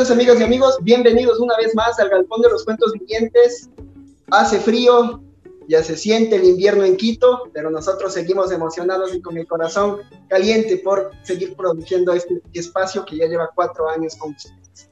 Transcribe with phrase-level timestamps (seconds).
[0.00, 0.78] Tardes, amigas y amigos.
[0.80, 3.68] Bienvenidos una vez más al Galpón de los Cuentos Vivientes.
[4.30, 5.20] Hace frío,
[5.68, 9.98] ya se siente el invierno en Quito, pero nosotros seguimos emocionados y con el corazón
[10.26, 14.88] caliente por seguir produciendo este espacio que ya lleva cuatro años con ustedes.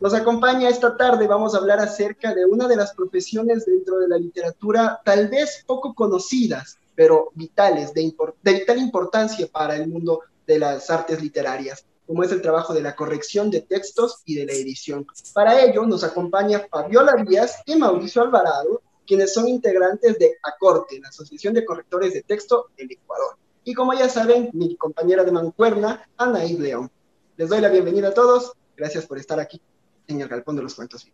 [0.00, 4.08] Nos acompaña esta tarde, vamos a hablar acerca de una de las profesiones dentro de
[4.08, 8.10] la literatura tal vez poco conocidas, pero vitales, de,
[8.42, 12.82] de vital importancia para el mundo de las artes literarias como es el trabajo de
[12.82, 15.06] la corrección de textos y de la edición.
[15.34, 21.08] Para ello nos acompaña Fabiola Díaz y Mauricio Alvarado, quienes son integrantes de ACORTE, la
[21.08, 23.36] Asociación de Correctores de Texto del Ecuador.
[23.64, 26.90] Y como ya saben, mi compañera de mancuerna, Anaí León.
[27.36, 28.52] Les doy la bienvenida a todos.
[28.76, 29.60] Gracias por estar aquí
[30.06, 31.06] en el Galpón de los Cuentos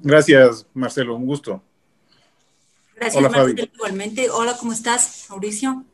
[0.00, 1.16] Gracias, Marcelo.
[1.16, 1.62] Un gusto.
[2.96, 3.62] Gracias, Hola, Marcelo.
[3.74, 4.30] Igualmente.
[4.30, 5.84] Hola, ¿cómo estás, Mauricio?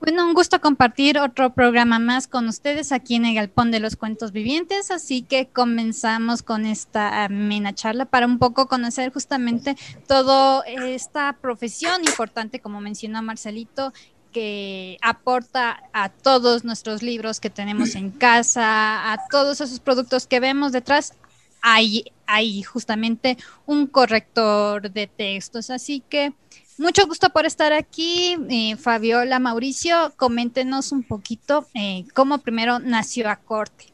[0.00, 3.96] Bueno, un gusto compartir otro programa más con ustedes aquí en el Galpón de los
[3.96, 9.76] Cuentos Vivientes, así que comenzamos con esta amena charla para un poco conocer justamente
[10.08, 13.92] toda esta profesión importante, como mencionó Marcelito,
[14.32, 20.40] que aporta a todos nuestros libros que tenemos en casa, a todos esos productos que
[20.40, 21.12] vemos detrás,
[21.60, 26.32] hay, hay justamente un corrector de textos, así que
[26.80, 28.36] mucho gusto por estar aquí.
[28.48, 33.86] Eh, Fabiola, Mauricio, coméntenos un poquito eh, cómo primero nació a corte.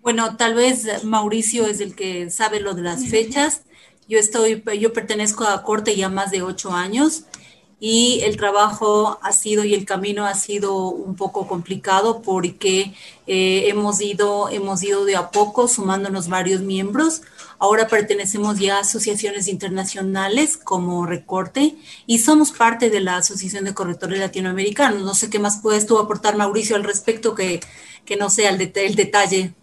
[0.00, 3.62] Bueno, tal vez Mauricio es el que sabe lo de las fechas.
[4.08, 7.24] Yo estoy, yo pertenezco a corte ya más de ocho años
[7.80, 12.94] y el trabajo ha sido y el camino ha sido un poco complicado porque
[13.26, 17.22] eh, hemos ido, hemos ido de a poco sumándonos varios miembros
[17.58, 21.74] Ahora pertenecemos ya a asociaciones internacionales como Recorte
[22.06, 25.02] y somos parte de la Asociación de Correctores Latinoamericanos.
[25.02, 27.60] No sé qué más puedes tú aportar, Mauricio, al respecto que,
[28.04, 29.54] que no sea el, el detalle.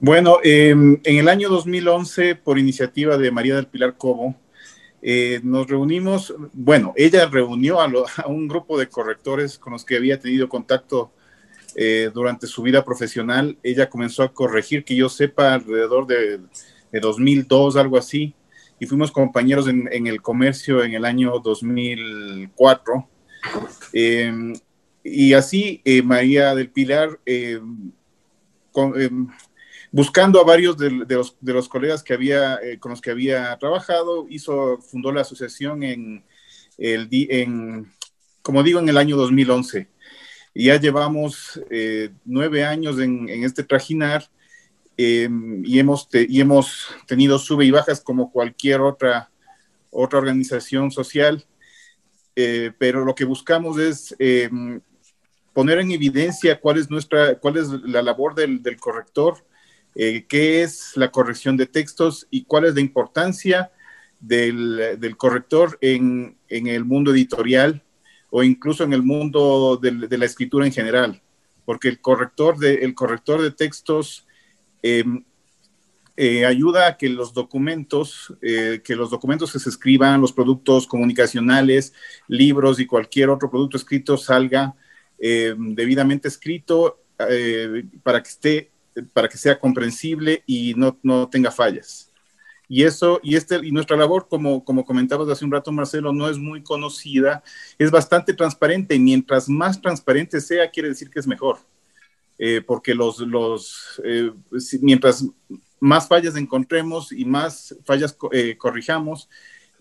[0.00, 4.36] Bueno, em, en el año 2011, por iniciativa de María del Pilar Cobo,
[5.00, 9.96] eh, nos reunimos, bueno, ella reunió a, a, un grupo de correctores con los que
[9.96, 11.12] había tenido contacto
[11.80, 13.56] eh, durante su vida profesional.
[13.62, 16.40] Ella comenzó a corregir, que yo sepa, alrededor de,
[16.90, 18.34] 2002, algo así,
[18.80, 23.08] y fuimos compañeros en, el comercio en el año 2004.
[23.92, 24.54] Em,
[25.04, 27.92] y así eh, María del Pilar, em,
[28.96, 29.28] em,
[29.92, 33.56] buscando a varios de, los, de, los, colegas que había, eh, con los que había
[33.56, 36.24] trabajado, hizo, fundó la asociación en,
[36.76, 37.92] el, en,
[38.42, 39.86] como digo, en el año 2011
[40.64, 44.28] ya llevamos eh, nueve años en, este trajinar
[44.96, 49.30] em, y, hemos y hemos tenido sube y bajas como cualquier otra,
[49.90, 51.44] otra organización social,
[52.34, 54.80] eh, pero lo que buscamos es em,
[55.52, 59.46] poner en evidencia cuál es, nuestra, cuál es la labor del, corrector,
[59.94, 63.70] eh, qué es la corrección de textos y cuál es la importancia
[64.18, 67.84] del, del corrector en, en el mundo editorial
[68.30, 71.20] o incluso en el mundo de, la escritura en general,
[71.64, 74.26] porque el corrector de, el corrector de textos
[74.82, 75.24] em,
[76.16, 80.86] eh, ayuda a que los documentos, eh, que los documentos que se escriban, los productos
[80.86, 81.92] comunicacionales,
[82.26, 84.74] libros y cualquier otro producto escrito salga
[85.18, 87.00] em, debidamente escrito
[87.30, 88.70] eh, para que esté,
[89.12, 92.07] para que sea comprensible y no, no tenga fallas.
[92.68, 96.28] Y eso, y, este, y nuestra labor, como, como comentabas hace un rato, Marcelo, no
[96.28, 97.42] es muy conocida,
[97.78, 98.98] es bastante transparente.
[98.98, 101.58] Mientras más transparente sea, quiere decir que es mejor.
[102.38, 104.30] Eh, porque los, los eh,
[104.80, 105.26] mientras
[105.80, 109.28] más fallas encontremos y más fallas eh, corrijamos,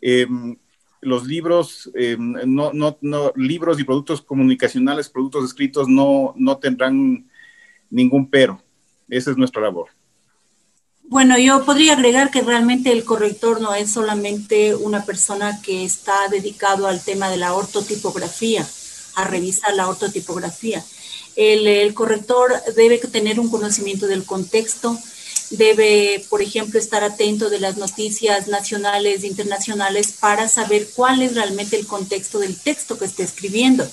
[0.02, 0.58] em,
[1.02, 7.30] los libros, em, no, no, no, libros y productos comunicacionales, productos escritos no, no tendrán
[7.92, 8.62] ningún pero.
[9.08, 9.90] Esa es nuestra labor.
[11.10, 16.28] Bueno, yo podría agregar que realmente el corrector no es solamente una persona que está
[16.28, 18.68] dedicado al tema de la ortotipografía,
[19.16, 20.84] a revisar la ortotipografía.
[21.38, 24.98] El, corrector debe tener un conocimiento del contexto,
[25.50, 31.36] debe, por ejemplo, estar atento de las noticias nacionales e internacionales para saber cuál es
[31.36, 33.90] realmente el contexto del texto que está escribiendo.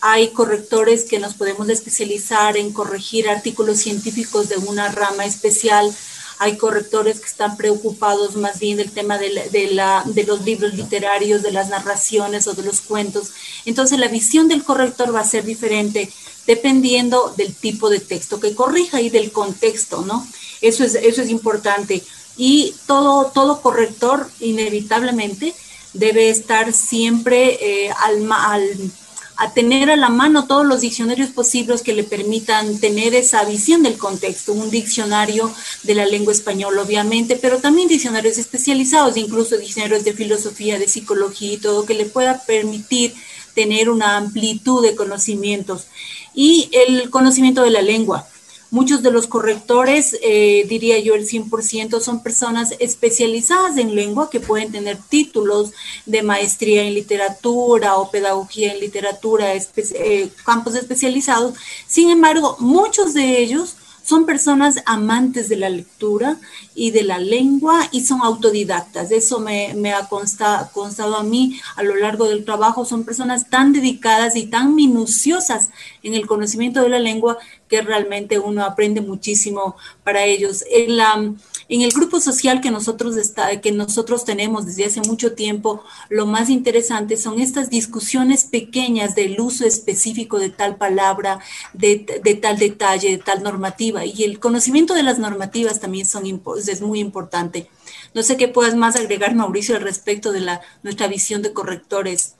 [0.00, 5.92] Hay correctores que nos podemos especializar en corregir artículos científicos de una rama especial.
[6.38, 9.30] Hay correctores que están preocupados más bien del tema de,
[9.72, 13.30] la, de, los libros literarios, de las narraciones o de los cuentos.
[13.64, 16.10] Entonces la visión del corrector va a ser diferente
[16.46, 20.26] dependiendo del tipo de texto que corrija y del contexto, ¿no?
[20.60, 22.02] Eso es, eso es importante.
[22.36, 25.54] Y todo, todo corrector inevitablemente
[25.92, 28.90] debe estar siempre eh, al, al
[29.36, 33.82] a tener a la mano todos los diccionarios posibles que le permitan tener esa visión
[33.82, 35.52] del contexto, un diccionario
[35.82, 41.52] de la lengua española, obviamente, pero también diccionarios especializados, incluso diccionarios de filosofía, de psicología
[41.52, 43.14] y todo, que le pueda permitir
[43.54, 45.86] tener una amplitud de conocimientos.
[46.34, 48.26] Y el conocimiento de la lengua.
[48.74, 54.40] Muchos de los correctores, eh, diría yo el 100%, son personas especializadas en lengua que
[54.40, 55.70] pueden tener títulos
[56.06, 61.54] de maestría en literatura o pedagogía en literatura, eh, campos especializados.
[61.86, 66.36] Sin embargo, muchos de ellos son personas amantes de la lectura
[66.74, 69.10] y de la lengua y son autodidactas.
[69.10, 72.84] Eso me, ha constado, a mí a lo largo del trabajo.
[72.84, 75.70] Son personas tan dedicadas y tan minuciosas
[76.02, 80.64] en el conocimiento de la lengua que realmente uno aprende muchísimo para ellos.
[80.70, 81.32] En la
[81.68, 86.26] en el grupo social que nosotros, está, que nosotros tenemos desde hace mucho tiempo, lo
[86.26, 91.40] más interesante son estas discusiones pequeñas del uso específico de tal palabra,
[91.72, 91.96] de,
[92.40, 94.04] tal detalle, de tal normativa.
[94.04, 96.24] Y el conocimiento de las normativas también son,
[96.56, 97.68] es muy importante.
[98.14, 102.36] No sé qué puedas más agregar, Mauricio, al respecto de la, nuestra visión de correctores.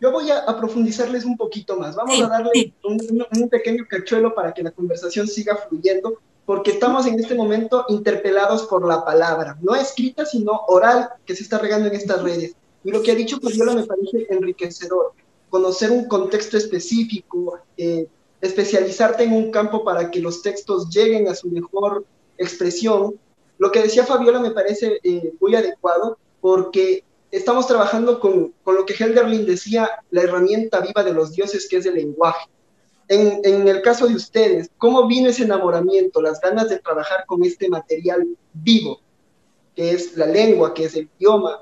[0.00, 1.94] Yo voy a, profundizarles un poquito más.
[1.94, 6.18] Vamos a darle un, un, pequeño cachuelo para que la conversación siga fluyendo
[6.50, 11.44] porque estamos en este momento interpelados por la palabra, no escrita, sino oral, que se
[11.44, 12.56] está regando en estas redes.
[12.82, 15.12] Y lo que ha dicho Fabiola me parece enriquecedor,
[15.48, 18.08] conocer un contexto específico, eh,
[18.40, 22.04] especializarte en un campo para que los textos lleguen a su mejor
[22.36, 23.14] expresión.
[23.58, 28.84] Lo que decía Fabiola me parece eh, muy adecuado porque estamos trabajando con, con lo
[28.84, 32.50] que Helderlin decía, la herramienta viva de los dioses, que es el lenguaje
[33.10, 37.68] en, el caso de ustedes, ¿cómo vino ese enamoramiento, las ganas de trabajar con este
[37.68, 39.00] material vivo,
[39.74, 41.60] que es la lengua, que es el idioma,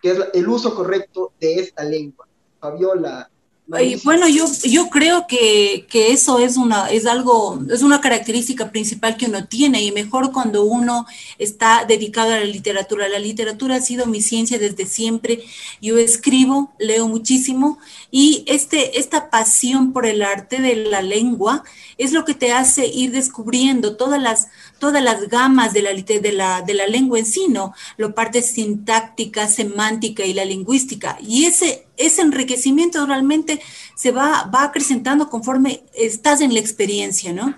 [0.00, 2.28] que es el uso correcto de esta lengua?
[2.60, 3.28] Fabiola,
[3.66, 9.26] bueno, yo, yo creo que, eso es una, es algo, es una característica principal que
[9.26, 11.04] uno tiene y mejor cuando uno
[11.38, 13.08] está dedicado a la literatura.
[13.08, 15.42] La literatura ha sido mi ciencia desde siempre.
[15.82, 17.78] Yo escribo, leo muchísimo
[18.12, 21.64] y este, esta pasión por el arte de la lengua
[21.98, 24.48] es lo que te hace ir descubriendo todas las,
[24.78, 27.74] todas las gamas de la, de, la, de la lengua en sí, ¿no?
[27.96, 31.18] Lo parte sintáctica, semántica y la lingüística.
[31.20, 33.60] Y ese ese enriquecimiento realmente
[33.94, 37.54] se va, va acrecentando conforme estás en la experiencia, ¿no?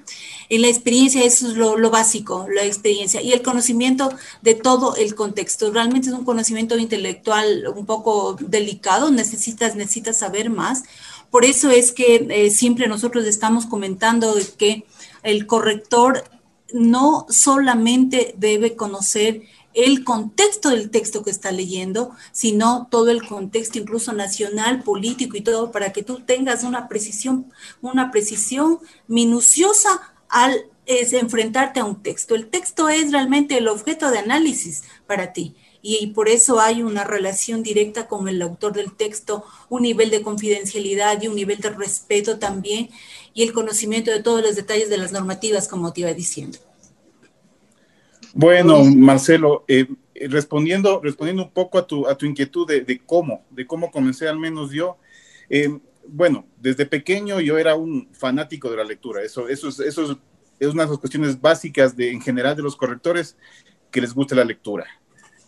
[0.48, 4.10] En la experiencia eso es lo, básico, la experiencia y el conocimiento
[4.42, 5.70] de todo el contexto.
[5.70, 10.84] Realmente es un conocimiento intelectual un poco delicado, necesitas, necesitas saber más.
[11.30, 14.84] Por eso es que eh, siempre nosotros estamos comentando que
[15.22, 16.24] el corrector
[16.72, 19.42] no solamente debe conocer
[19.74, 25.40] el contexto del texto que está leyendo, sino todo el contexto incluso nacional, político y
[25.40, 32.34] todo, para que tú tengas una precisión, una precisión minuciosa al enfrentarte a un texto.
[32.34, 35.54] El texto es realmente el objeto de análisis para ti.
[35.90, 40.20] Y, por eso hay una relación directa con el autor del texto, un nivel de
[40.20, 42.90] confidencialidad y un nivel de respeto también,
[43.32, 46.58] y el conocimiento de todos los detalles de las normativas, como te iba diciendo.
[48.34, 49.86] Bueno, Marcelo, eh,
[50.28, 54.38] respondiendo, respondiendo un poco a tu, a tu inquietud de, cómo, de cómo comencé al
[54.38, 54.98] menos yo,
[55.48, 55.70] eh,
[56.06, 60.20] bueno, desde pequeño yo era un fanático de la lectura, eso, eso, es, eso
[60.60, 63.38] es, una de las cuestiones básicas de, en general de los correctores,
[63.90, 64.86] que les guste la lectura.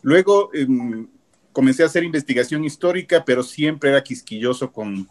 [0.03, 1.09] Luego em,
[1.53, 5.09] comencé a hacer investigación histórica, pero siempre era quisquilloso con...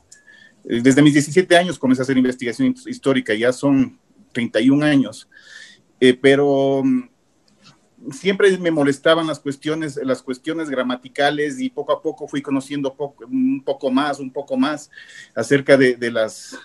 [0.65, 3.99] Eh, desde mis 17 años comencé a hacer investigación histórica, ya son
[4.33, 5.27] 31 años,
[6.21, 6.83] pero
[8.11, 12.95] siempre me molestaban las cuestiones, las cuestiones gramaticales y poco a poco fui conociendo
[13.29, 14.89] un poco más, un poco más
[15.35, 16.57] acerca de, las,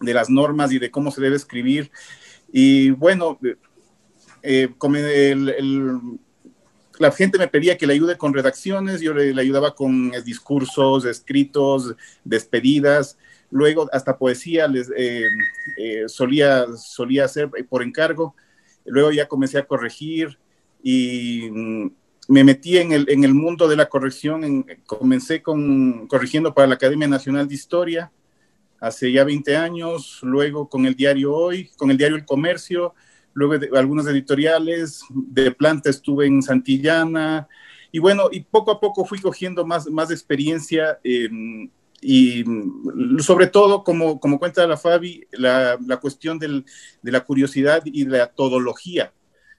[0.00, 1.90] de las normas y de cómo se debe escribir.
[2.52, 3.38] Y bueno,
[4.42, 4.68] eh,
[6.98, 11.94] la gente me pedía que le ayude con redacciones, yo le, ayudaba con discursos, escritos,
[12.24, 13.18] despedidas,
[13.50, 15.24] luego hasta poesía eh,
[15.78, 18.34] eh, solía, solía hacer por encargo
[18.88, 20.38] luego ya comencé a corregir
[20.82, 21.90] y mm,
[22.28, 26.74] me metí en el, en el mundo de la corrección, comencé con, corrigiendo para la
[26.74, 28.12] Academia Nacional de Historia
[28.80, 32.94] hace ya 20 años, luego con el diario Hoy, con el diario El Comercio,
[33.38, 37.46] luego de, algunos editoriales, de planta estuve en Santillana,
[37.92, 42.44] y bueno, y poco a poco fui cogiendo más, más experiencia em, y
[43.20, 46.64] sobre todo, como, como cuenta la Fabi, la, la cuestión del,
[47.00, 49.12] de la curiosidad y la todología,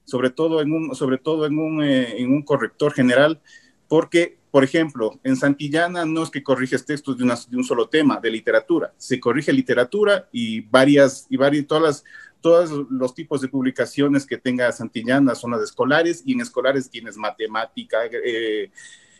[0.03, 3.41] sobre todo en un, sobre todo en un, eh, en un corrector general,
[3.87, 8.19] porque, por ejemplo, en Santillana no es que corriges textos de, de, un solo tema,
[8.19, 12.03] de literatura, se corrige literatura y varias, y varias, todas las,
[12.41, 17.17] todos los tipos de publicaciones que tenga Santillana son las escolares y en escolares tienes
[17.17, 18.71] matemática, eh,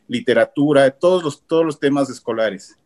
[0.08, 2.78] literatura, todos los, todos los temas escolares.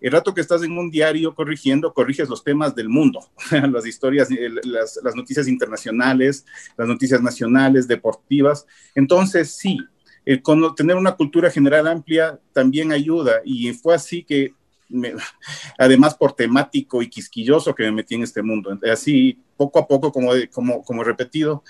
[0.00, 3.20] El rato que estás en un diario corrigiendo, corriges los temas del mundo,
[3.70, 4.28] las historias,
[4.64, 6.44] las, las noticias internacionales,
[6.76, 8.66] las noticias nacionales, deportivas.
[8.96, 9.78] Entonces, sí,
[10.24, 10.42] el
[10.76, 14.54] tener una cultura general amplia también ayuda y fue así que
[15.78, 18.78] además por temático y quisquilloso que me metí en este mundo.
[18.90, 19.38] Así,
[19.70, 20.12] poco a poco,
[20.50, 21.62] como, como, repetido,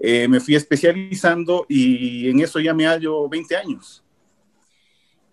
[0.00, 4.02] eh, me fui especializando y en eso ya me hallo 20 años.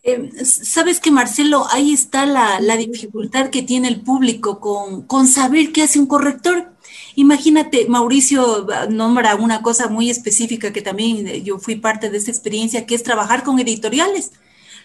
[0.03, 5.27] Eh, Sabes que, Marcelo, ahí está la, la, dificultad que tiene el público con, con
[5.27, 6.71] saber qué hace un corrector.
[7.15, 12.85] Imagínate, Mauricio nombra una cosa muy específica que también yo fui parte de esa experiencia,
[12.85, 14.31] que es trabajar con editoriales.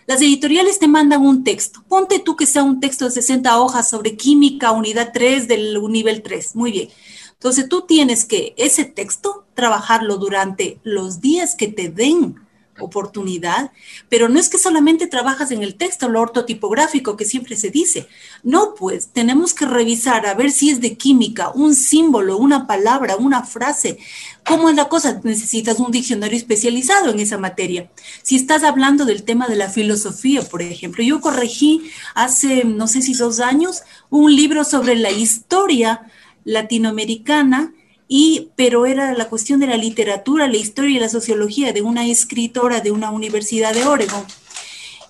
[0.07, 1.83] Las editoriales te mandan un texto.
[1.89, 6.23] Ponte tú que sea un texto de 60 hojas sobre química, unidad 3 del nivel
[6.23, 6.55] 3.
[6.55, 6.89] Muy bien.
[7.33, 12.46] Entonces tú tienes que ese texto trabajarlo durante los días que te den
[12.79, 13.73] oportunidad,
[14.09, 18.09] pero no es que solamente trabajas en el texto, lo ortotipográfico que siempre se dice.
[18.43, 23.17] No, pues tenemos que revisar a ver si es de química, un símbolo, una palabra,
[23.17, 23.99] una frase.
[24.47, 25.21] ¿Cómo es la cosa?
[25.25, 27.91] Necesitas un diccionario especializado en esa materia.
[28.23, 33.03] Si estás hablando del tema de la filosofía, por ejemplo, yo corregí hace, no sé
[33.03, 36.07] si dos años, un libro sobre la historia
[36.45, 37.75] latinoamericana
[38.09, 42.07] y pero era la cuestión de la literatura, la historia y la sociología de una
[42.07, 44.25] escritora de una universidad de Oregon.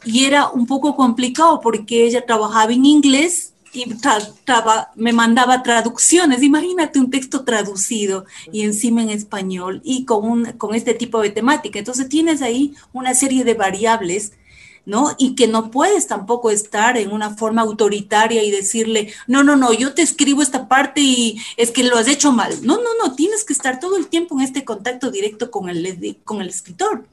[0.05, 3.85] Y era un poco complicado porque ella trabajaba en inglés y
[4.95, 6.43] me mandaba traducciones.
[6.43, 11.31] Imagínate un texto traducido y encima en español y con, un, con este tipo de
[11.31, 11.79] temática.
[11.79, 14.33] Entonces tienes ahí una serie de variables
[14.87, 15.15] ¿no?
[15.19, 19.73] Y que no puedes tampoco estar en una forma autoritaria y decirle, no, no, no,
[19.73, 22.55] yo te escribo esta parte y es que lo has hecho mal.
[22.63, 26.19] No, no, no, tienes que estar todo el tiempo en este contacto directo con el,
[26.25, 27.05] con el escritor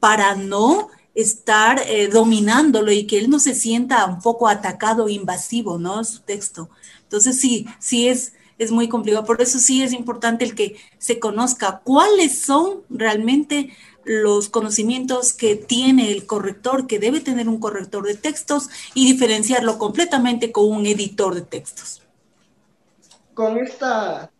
[0.00, 5.78] para no estar eh, dominándolo y que él no se sienta un poco atacado invasivo,
[5.78, 6.02] ¿no?
[6.04, 6.70] Su texto.
[7.02, 9.26] Entonces sí, sí es, es muy complicado.
[9.26, 15.56] Por eso sí es importante el que se conozca cuáles son realmente los conocimientos que
[15.56, 20.86] tiene el corrector, que debe tener un corrector de textos y diferenciarlo completamente con un
[20.86, 22.02] editor de textos.
[23.34, 24.30] Con esta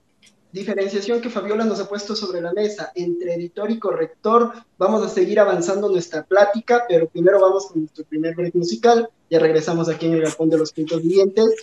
[0.52, 5.08] diferenciación que Fabiola nos ha puesto sobre la mesa entre editor y corrector, vamos a
[5.08, 9.08] seguir avanzando nuestra plática, pero primero vamos con nuestro primer break musical.
[9.30, 11.54] Ya regresamos aquí en el Galpón de los Quintos Vivientes,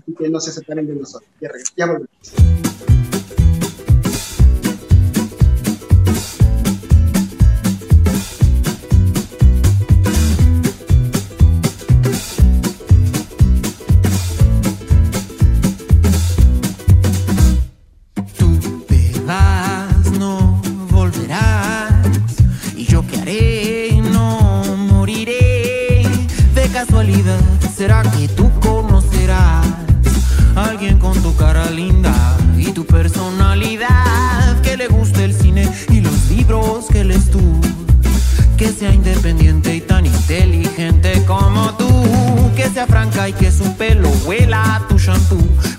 [0.00, 1.30] así que no se separen de nosotros.
[1.40, 2.67] Ya, ya volvemos.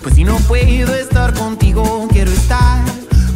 [0.02, 2.84] Pues si no puedo estar contigo, quiero estar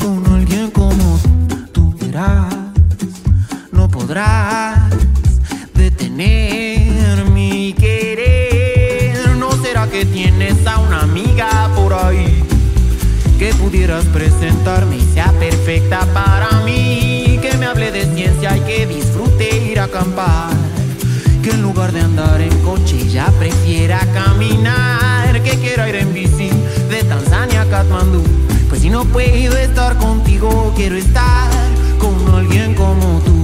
[0.00, 2.52] con alguien como tú, tú verás,
[3.70, 4.90] no podrás
[5.72, 9.36] detener mi querer.
[9.36, 12.42] ¿No será que tienes a una amiga por ahí
[13.38, 17.38] que pudieras presentarme y sea perfecta para mí?
[17.40, 20.63] Que me hable de ciencia y que disfrute ir a acampar.
[21.44, 25.42] Que en lugar de andar en coche ya prefiera caminar.
[25.42, 26.48] Que quiera ir en bici
[26.88, 28.22] de Tanzania a Kathmandú.
[28.70, 31.50] Pues si no puedo estar contigo, quiero estar
[31.98, 33.43] con alguien como tú.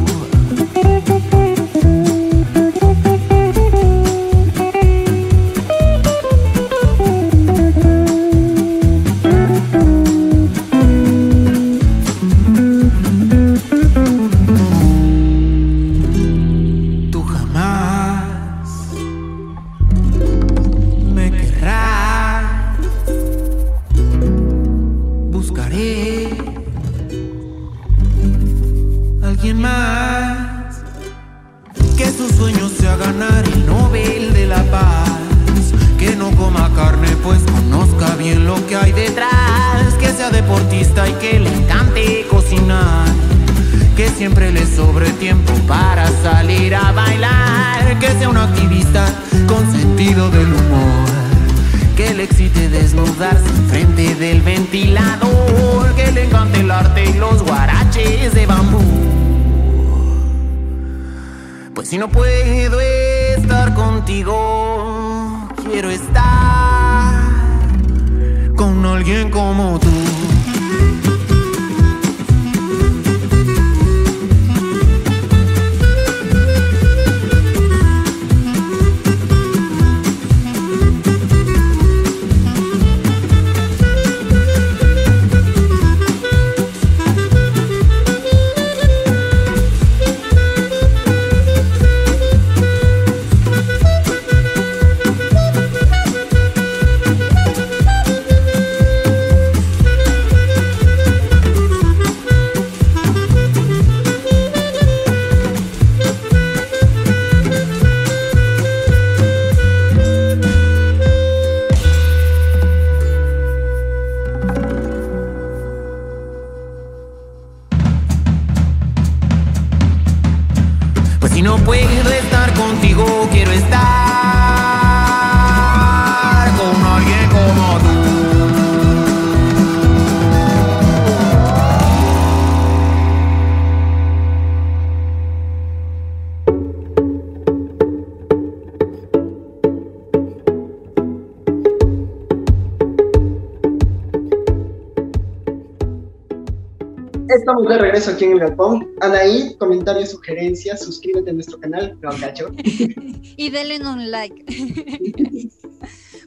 [147.81, 148.89] Regreso aquí en el galpón.
[149.01, 152.51] Anaí, comentarios, sugerencias, suscríbete a nuestro canal, Gacho.
[152.65, 154.45] y denle un like.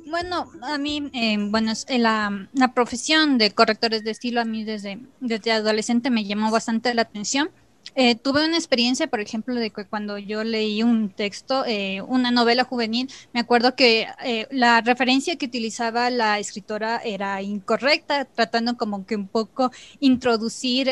[0.06, 5.00] bueno, a mí, eh, bueno, la, la, profesión de correctores de estilo a mí desde,
[5.20, 7.50] desde adolescente me llamó bastante la atención
[7.96, 12.32] eh, tuve una experiencia, por ejemplo, de que cuando yo leí un texto, eh, una
[12.32, 18.78] novela juvenil, me acuerdo que eh, la referencia que utilizaba la escritora era incorrecta, tratando
[18.78, 20.90] como que un poco introducir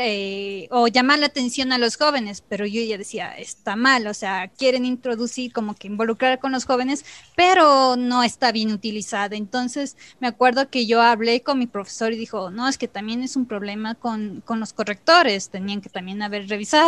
[0.69, 4.47] o llamar la atención a los jóvenes, pero yo ya decía, está mal, o sea,
[4.49, 9.35] quieren introducir como que involucrar con los jóvenes, pero no está bien utilizada.
[9.35, 13.23] Entonces, me acuerdo que yo hablé con mi profesor y dijo, no, es que también
[13.23, 16.80] es un problema con, con los correctores, tenían que también haber revisado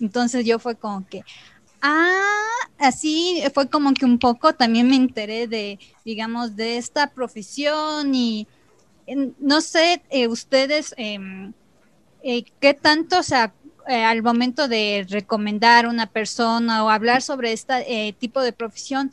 [0.00, 1.22] entonces yo fue como que,
[1.82, 2.20] ah,
[2.78, 8.46] así fue como que un poco también me enteré de, digamos, de esta profesión y
[9.38, 11.52] no sé, eh, ustedes, em,
[12.22, 13.52] eh, ¿qué tanto, o sea,
[13.88, 19.12] eh, al momento de recomendar una persona o hablar sobre este tipo de profesión,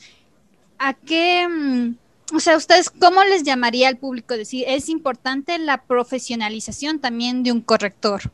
[0.80, 5.84] ¿a qué, mm, o sea, ustedes, cómo les llamaría al público decir, es importante la
[5.84, 8.32] profesionalización también de un corrector?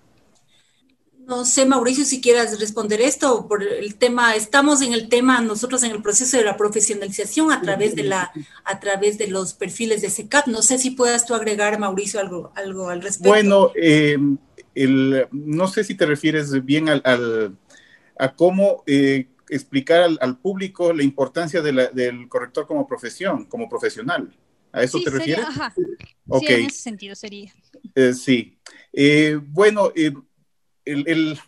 [1.30, 5.84] No sé, Mauricio, si quieras responder esto por el tema, estamos en el tema, nosotros
[5.84, 8.32] en el proceso de la profesionalización a través de la,
[8.66, 10.48] a través de los perfiles de SECAP.
[10.48, 13.30] No sé si puedas tú agregar, Mauricio, algo, algo al respecto.
[13.30, 14.18] Bueno, eh,
[14.74, 17.56] el, no sé si te refieres bien al,
[18.18, 24.36] a cómo eh, explicar al, público la importancia del corrector como profesión, como profesional.
[24.72, 25.46] ¿A eso te refieres?
[25.46, 25.76] Ajá.
[25.76, 27.54] Sí, en ese sentido sería.
[27.94, 28.58] Eh, sí.
[29.52, 29.92] bueno,
[31.08, 31.40] el,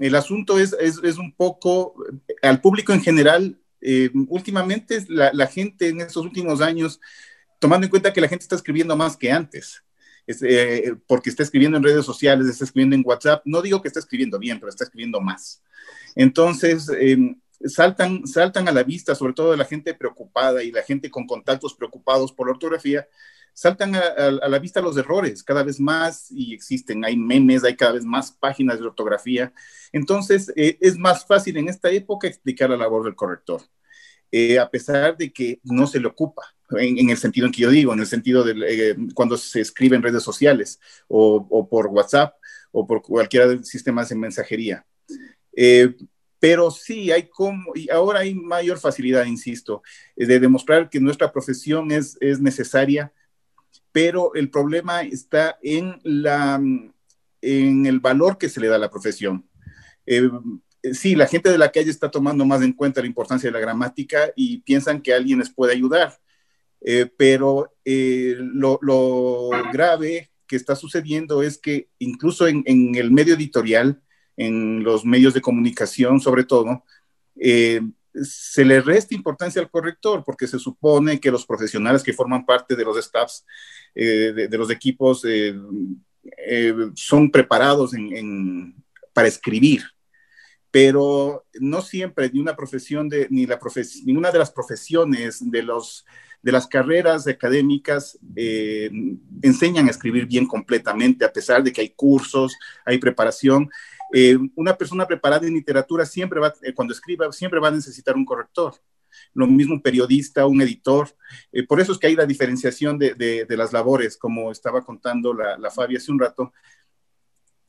[0.00, 1.94] el, asunto es, es, un poco,
[2.42, 7.00] al público en general, eh, últimamente la, la, gente en estos últimos años,
[7.58, 9.82] tomando en cuenta que la gente está escribiendo más que antes,
[10.26, 14.00] eh, porque está escribiendo en redes sociales, está escribiendo en WhatsApp, no digo que está
[14.00, 15.62] escribiendo bien, pero está escribiendo más.
[16.14, 21.10] Entonces, em, saltan, saltan a la vista, sobre todo la gente preocupada y la gente
[21.10, 23.08] con contactos preocupados por la ortografía,
[23.58, 27.90] saltan a, la vista los errores cada vez más y existen, hay memes, hay cada
[27.90, 29.52] vez más páginas de ortografía.
[29.90, 33.62] Entonces, eh, es más fácil en esta época explicar la labor del corrector,
[34.30, 37.70] eh, a pesar de que no se le ocupa, en, el sentido en que yo
[37.70, 42.36] digo, en el sentido de eh, cuando se escribe en redes sociales o, por WhatsApp
[42.70, 44.86] o por cualquiera de los sistemas de mensajería.
[46.38, 49.82] pero sí, hay como, y ahora hay mayor facilidad, insisto,
[50.14, 53.12] de demostrar que nuestra profesión es, es necesaria
[53.98, 56.62] pero el problema está en, la,
[57.42, 59.44] en el valor que se le da a la profesión.
[60.06, 60.30] Eh,
[60.92, 63.58] sí, la gente de la calle está tomando más en cuenta la importancia de la
[63.58, 66.16] gramática y piensan que alguien les puede ayudar,
[66.80, 68.78] eh, pero eh, lo,
[69.72, 74.00] grave que está sucediendo es que incluso en, el medio editorial
[74.36, 76.84] en los medios de comunicación, sobre todo,
[77.34, 77.80] eh,
[78.22, 82.76] se le resta importancia al corrector porque se supone que los profesionales que forman parte
[82.76, 83.44] de los staffs,
[83.94, 85.54] eh, de, los equipos, eh,
[86.94, 87.92] son preparados
[89.12, 89.82] para escribir,
[90.70, 93.58] pero no siempre ni una profesión de, ni la
[94.32, 96.04] de las profesiones de los
[96.40, 98.16] de las carreras académicas
[99.42, 102.54] enseñan a escribir bien completamente, a pesar de que hay cursos,
[102.84, 103.68] hay preparación.
[104.12, 108.16] Eh, una persona preparada en literatura siempre va, eh, cuando escriba, siempre va a necesitar
[108.16, 108.74] un corrector.
[109.34, 111.08] Lo mismo un periodista, un editor.
[111.52, 115.58] Eh, por eso es que hay la diferenciación de, las labores, como estaba contando la,
[115.58, 116.52] la Fabi hace un rato.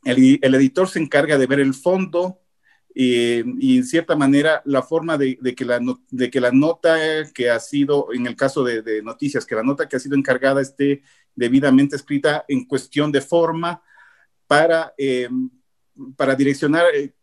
[0.03, 2.39] El, editor se encarga de ver el fondo
[2.95, 6.97] y en cierta manera la forma de, que la, de que la nota
[7.33, 10.61] que ha sido, en el caso de, noticias, que la nota que ha sido encargada
[10.61, 11.03] esté
[11.35, 13.81] debidamente escrita en cuestión de forma
[14.47, 14.93] para
[16.15, 17.13] para direccionar eh,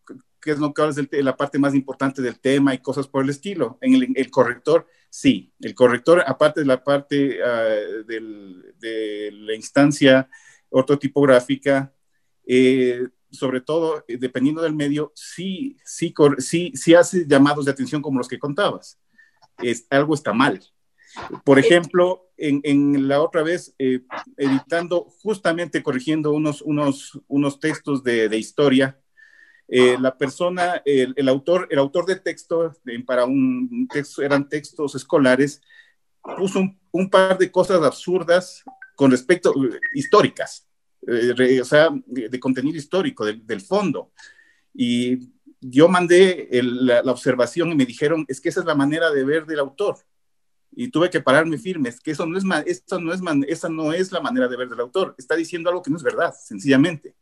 [0.41, 3.31] qué es lo que es la parte más importante del tema y cosas por el
[3.31, 3.79] estilo.
[3.81, 7.75] En el, corrector, sí, el corrector, aparte de la parte ah,
[8.07, 10.29] de la instancia
[10.71, 11.93] ortotipográfica,
[12.47, 18.01] eh, sobre todo, eh, dependiendo del medio, sí, sí, sí, sí hace llamados de atención
[18.03, 18.99] como los que contabas.
[19.59, 20.61] Es, algo está mal.
[21.44, 24.00] Por ejemplo, en, la otra vez, eh,
[24.37, 28.98] editando, justamente corrigiendo unos, unos, unos textos de, historia,
[29.68, 32.72] eh, la persona, el, autor, el autor de texto,
[33.07, 35.62] para un texto, eran textos escolares,
[36.37, 36.61] puso
[36.92, 38.62] un, par de cosas absurdas
[38.94, 39.55] con respecto,
[39.94, 40.66] históricas,
[41.07, 44.12] eh, o sea, de, contenido histórico, del fondo.
[44.74, 49.11] Y yo mandé la, la observación y me dijeron, es que esa es la manera
[49.11, 49.96] de ver del autor
[50.72, 53.92] y tuve que pararme firme, es que eso no es, esto no es, esa no
[53.92, 57.14] es la manera de ver del autor, está diciendo algo que no es verdad, sencillamente.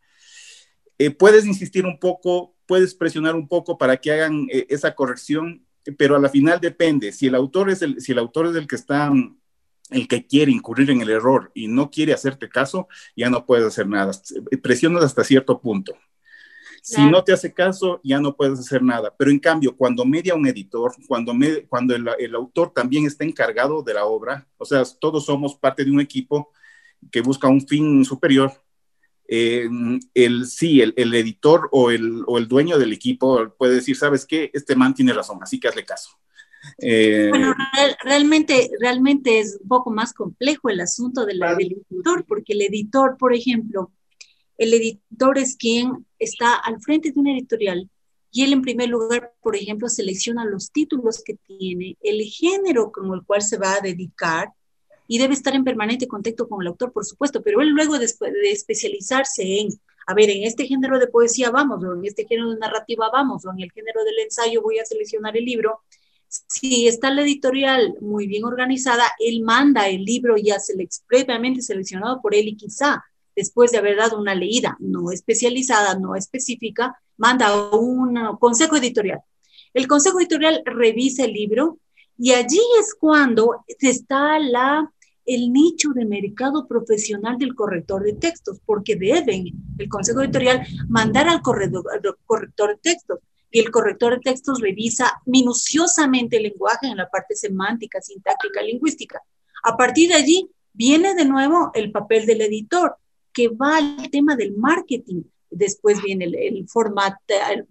[0.98, 5.66] Eh, puedes insistir un poco, puedes presionar un poco para que hagan eh, esa corrección,
[5.98, 8.66] pero a la final depende, si el autor es el, si el autor es el
[8.66, 9.12] que está,
[9.90, 13.66] el que quiere incurrir en el error y no quiere hacerte caso, ya no puedes
[13.66, 14.12] hacer nada,
[14.62, 15.94] presionas hasta cierto punto.
[16.86, 19.14] Si no te hace caso, ya no puedes hacer nada.
[19.16, 21.32] Pero en cambio, cuando media un editor, cuando,
[21.66, 25.90] cuando el, autor también está encargado de la obra, o sea, todos somos parte de
[25.90, 26.50] un equipo
[27.10, 28.52] que busca un fin superior,
[29.26, 29.66] eh,
[30.12, 34.50] el, sí, el, editor o el, o el, dueño del equipo puede decir, ¿sabes qué?
[34.52, 36.10] Este man tiene razón, así que hazle caso.
[36.76, 37.54] Eh, bueno,
[38.02, 43.34] realmente, realmente es un poco más complejo el asunto del editor, porque el editor, por
[43.34, 43.90] ejemplo,
[44.58, 47.90] el editor es quien está al frente de una editorial
[48.30, 53.12] y él en primer lugar, por ejemplo, selecciona los títulos que tiene, el género con
[53.14, 54.48] el cual se va a dedicar
[55.06, 58.06] y debe estar en permanente contacto con el autor, por supuesto, pero él luego de,
[58.06, 59.68] de especializarse en,
[60.06, 63.46] a ver, en este género de poesía vamos, o en este género de narrativa vamos,
[63.46, 65.82] o en el género del ensayo voy a seleccionar el libro,
[66.48, 70.56] si está la editorial muy bien organizada, él manda el libro ya
[71.06, 73.04] previamente seleccionado por él y quizá
[73.36, 79.20] después de haber dado una leída no especializada, no específica, manda un consejo editorial.
[79.72, 81.78] El consejo editorial revisa el libro
[82.16, 84.92] y allí es cuando está la,
[85.26, 89.46] el nicho de mercado profesional del corrector de textos, porque deben
[89.78, 93.18] el consejo editorial mandar al corrector, al corrector de textos
[93.50, 99.20] y el corrector de textos revisa minuciosamente el lenguaje en la parte semántica, sintáctica, lingüística.
[99.62, 102.96] A partir de allí viene de nuevo el papel del editor
[103.34, 105.22] que va al tema del marketing.
[105.50, 107.16] Después viene el, formato,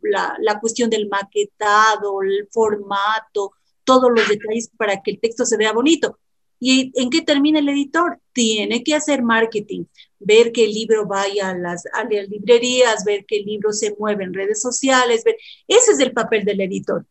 [0.01, 5.57] la, la cuestión del maquetado, el formato, todos los detalles para que el texto se
[5.57, 6.19] vea bonito.
[6.65, 8.21] ¿Y en qué termina el editor?
[8.31, 9.83] Tiene que hacer marketing,
[10.19, 13.93] ver que el libro vaya a las, a las, librerías, ver que el libro se
[13.99, 15.23] mueve en redes sociales.
[15.25, 15.35] Ver.
[15.67, 17.05] Ese es el papel del editor.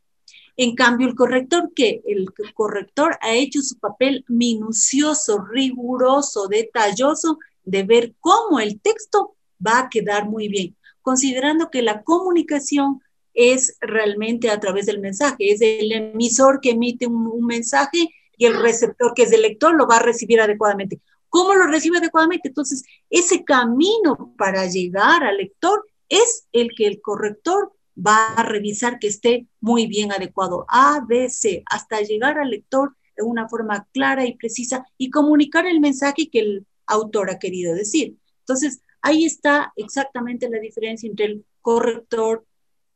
[0.57, 2.01] En cambio, el corrector, ¿qué?
[2.07, 9.81] El corrector ha hecho su papel minucioso, riguroso, detalloso de ver cómo el texto va
[9.81, 13.01] a quedar muy bien, considerando que la comunicación
[13.35, 18.61] es realmente a través del mensaje, es el emisor que emite un, mensaje y el
[18.61, 21.01] receptor, que es el lector, lo va a recibir adecuadamente.
[21.29, 22.49] ¿Cómo lo recibe adecuadamente?
[22.49, 28.99] Entonces, ese camino para llegar al lector es el que el corrector va a revisar
[28.99, 30.67] que esté muy bien adecuado.
[30.69, 35.67] A, B, C, hasta llegar al lector de una forma clara y precisa y comunicar
[35.67, 38.17] el mensaje que el autor ha querido decir.
[38.41, 42.45] Entonces, ahí está exactamente la diferencia entre el corrector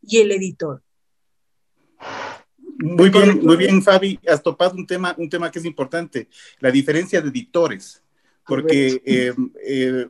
[0.02, 0.82] y el editor.
[2.78, 4.18] Muy bien, muy bien, Fabi.
[4.28, 6.28] Has topado un tema, un tema que es importante,
[6.60, 8.02] la diferencia de editores,
[8.46, 10.08] porque eh, eh,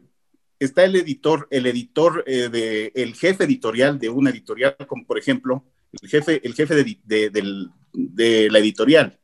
[0.59, 5.19] está el editor, el editor, eh, de, el jefe editorial de una editorial, como por
[5.19, 9.19] ejemplo, el jefe, el jefe de, la editorial.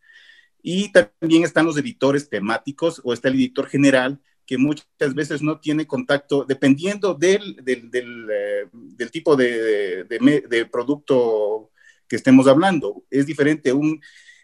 [0.62, 5.61] Y también están los editores temáticos o está el editor general que muchas veces no
[5.61, 11.70] tiene contacto, dependiendo del, del, del, eh, tipo de, de, producto
[12.09, 13.05] que estemos hablando.
[13.11, 14.00] Es diferente un,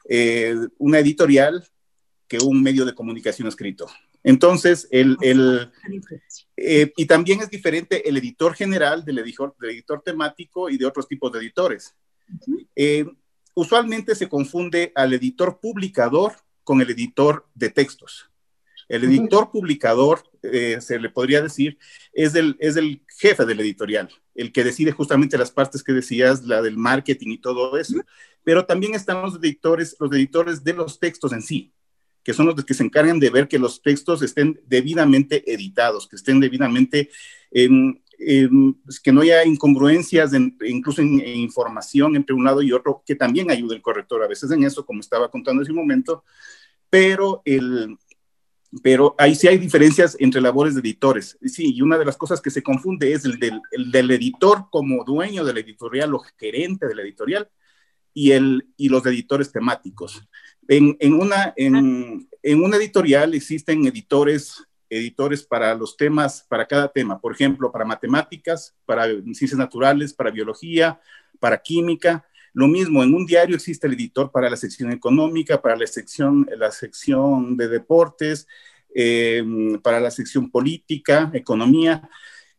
[0.08, 1.64] eh, una editorial
[2.26, 3.86] que un medio de comunicación escrito.
[4.22, 5.70] Entonces, el, el
[6.56, 10.86] eh, y también es diferente el editor general del editor, del editor temático y de
[10.86, 11.94] otros tipos de editores.
[13.54, 16.32] Usualmente se confunde al editor publicador
[16.62, 18.30] con el editor de textos.
[18.88, 21.78] El editor publicador, eh, se le podría decir,
[22.12, 26.42] es el, es el jefe del editorial, el que decide justamente las partes que decías,
[26.44, 28.00] la del marketing y todo eso.
[28.44, 31.72] Pero también están los editores, los editores de los textos en sí
[32.28, 36.16] que son los que se encargan de ver que los textos estén debidamente editados, que
[36.16, 37.08] estén debidamente,
[37.50, 43.50] pues, que no haya incongruencias, incluso en, información entre un lado y otro, que también
[43.50, 46.22] ayude el corrector a veces en eso, como estaba contando hace un momento,
[46.90, 47.96] pero el,
[48.82, 51.38] pero ahí sí hay diferencias entre labores de editores.
[51.44, 54.66] Sí, y una de las cosas que se confunde es el del, el del editor
[54.70, 57.48] como dueño de la editorial o gerente de la editorial
[58.12, 60.22] y, el, y los editores temáticos.
[60.66, 66.88] En, en una, en, en, una editorial existen editores, editores para los temas, para cada
[66.88, 71.00] tema, por ejemplo, para matemáticas, para ciencias naturales, para biología,
[71.40, 72.27] para química.
[72.52, 76.48] Lo mismo, en un diario existe el editor para la sección económica, para la sección,
[76.56, 78.46] la sección de deportes,
[78.94, 79.44] eh,
[79.82, 82.08] para la sección política, economía.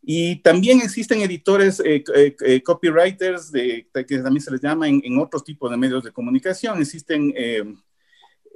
[0.02, 5.44] Y también existen editores, eh, eh, eh, copywriters, que también se les llama en, otros
[5.44, 6.80] tipos de medios de comunicación.
[6.80, 7.34] Existen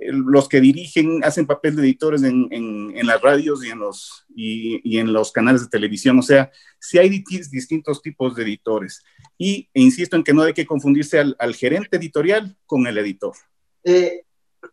[0.08, 4.98] los que dirigen, hacen papel de editores en, en, las radios y en, los, y,
[4.98, 6.20] en los canales de televisión.
[6.20, 9.04] O sea, sí hay distintos tipos de editores.
[9.38, 13.34] Y e insisto en que no hay que confundirse al, gerente editorial con el editor.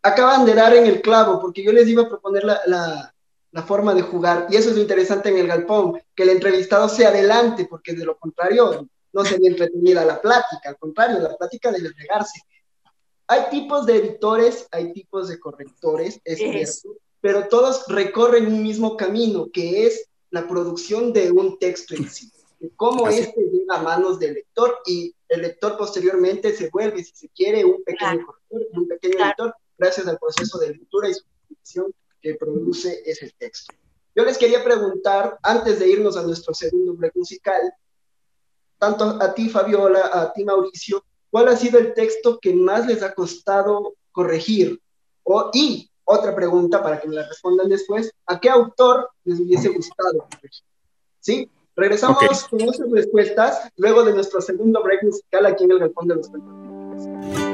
[0.01, 3.13] acaban de dar en el clavo, porque yo les iba a proponer la
[3.51, 4.47] la forma de jugar.
[4.49, 8.05] Y eso es lo interesante en el galpón, que el entrevistado se adelante, porque de
[8.05, 12.41] lo contrario no sería entretenida la plática, al contrario, la plática debe pegarse.
[13.31, 18.97] Hay tipos de editores, hay tipos de correctores, es cierto, pero todos recorren un mismo
[18.97, 22.29] camino, que es la producción de un texto en sí.
[22.75, 27.29] Cómo este llega a manos del lector y el lector posteriormente se vuelve, si se
[27.29, 32.35] quiere, un pequeño corrector, un pequeño editor, gracias al proceso de lectura y supervisión que
[32.35, 33.73] produce ese texto.
[34.13, 37.61] Yo les quería preguntar, antes de irnos a nuestro segundo break musical,
[38.77, 43.01] tanto a ti, Fabiola, a ti, Mauricio, ¿cuál ha sido el texto que más les
[43.01, 44.79] ha costado corregir?
[45.23, 49.69] O, y otra pregunta para que me la respondan después, ¿a qué autor les hubiese
[49.69, 50.63] gustado corregir?
[51.19, 51.49] ¿Sí?
[51.75, 56.15] Regresamos con nuestras respuestas luego de nuestro segundo break musical aquí en el Galpón de
[56.15, 57.50] los Cuentos.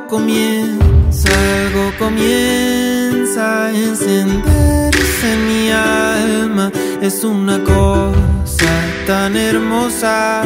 [0.00, 6.72] Comienza, algo comienza a encenderse en mi alma.
[7.00, 8.72] Es una cosa
[9.06, 10.42] tan hermosa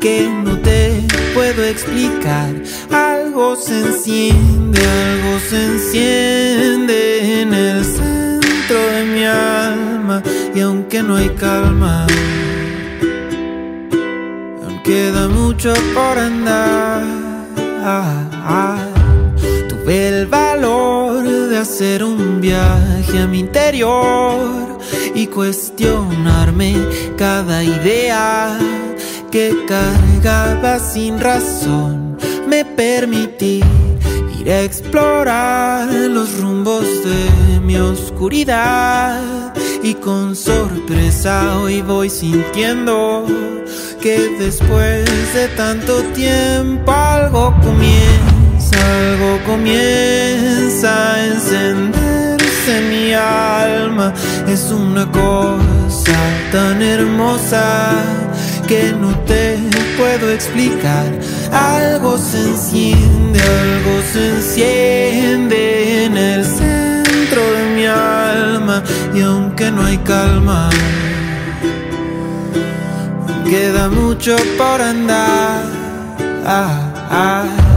[0.00, 2.54] que no te puedo explicar.
[2.90, 10.22] Algo se enciende, algo se enciende en el centro de mi alma.
[10.54, 12.06] Y aunque no hay calma,
[14.64, 17.04] aún queda mucho por andar.
[19.68, 24.78] Tuve el valor de hacer un viaje a mi interior
[25.16, 26.76] y cuestionarme
[27.16, 28.56] cada idea
[29.32, 32.16] que cargaba sin razón.
[32.46, 33.64] Me permití
[34.38, 43.26] ir a explorar los rumbos de mi oscuridad y con sorpresa hoy voy sintiendo
[44.00, 48.35] que después de tanto tiempo algo comienza
[48.76, 54.12] algo comienza a encenderse en mi alma.
[54.46, 56.18] Es una cosa
[56.52, 57.64] tan hermosa
[58.66, 59.58] que no te
[59.96, 61.06] puedo explicar.
[61.52, 68.82] Algo se enciende, algo se enciende en el centro de mi alma.
[69.14, 70.70] Y aunque no hay calma,
[73.48, 75.62] queda mucho por andar.
[76.44, 77.75] Ah, ah.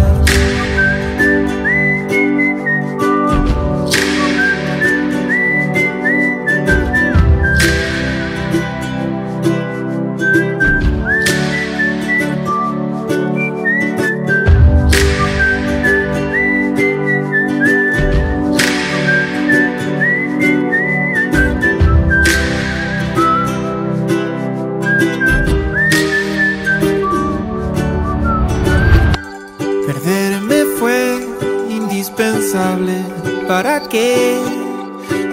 [33.48, 34.40] Para que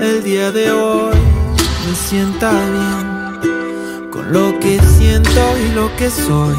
[0.00, 1.14] el día de hoy
[1.86, 6.56] me sienta bien con lo que siento y lo que soy.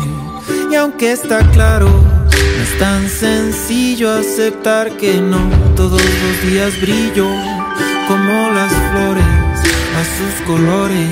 [0.71, 7.27] Y aunque está claro, no es tan sencillo aceptar que no todos los días brillo
[8.07, 9.25] como las flores
[9.99, 11.09] a sus colores.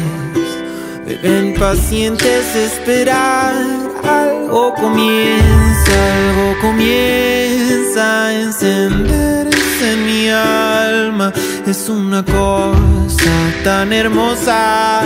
[1.06, 3.54] Deben pacientes esperar,
[4.74, 11.32] comienza, algo comienza a encenderse en mi alma.
[11.68, 15.04] Es una cosa tan hermosa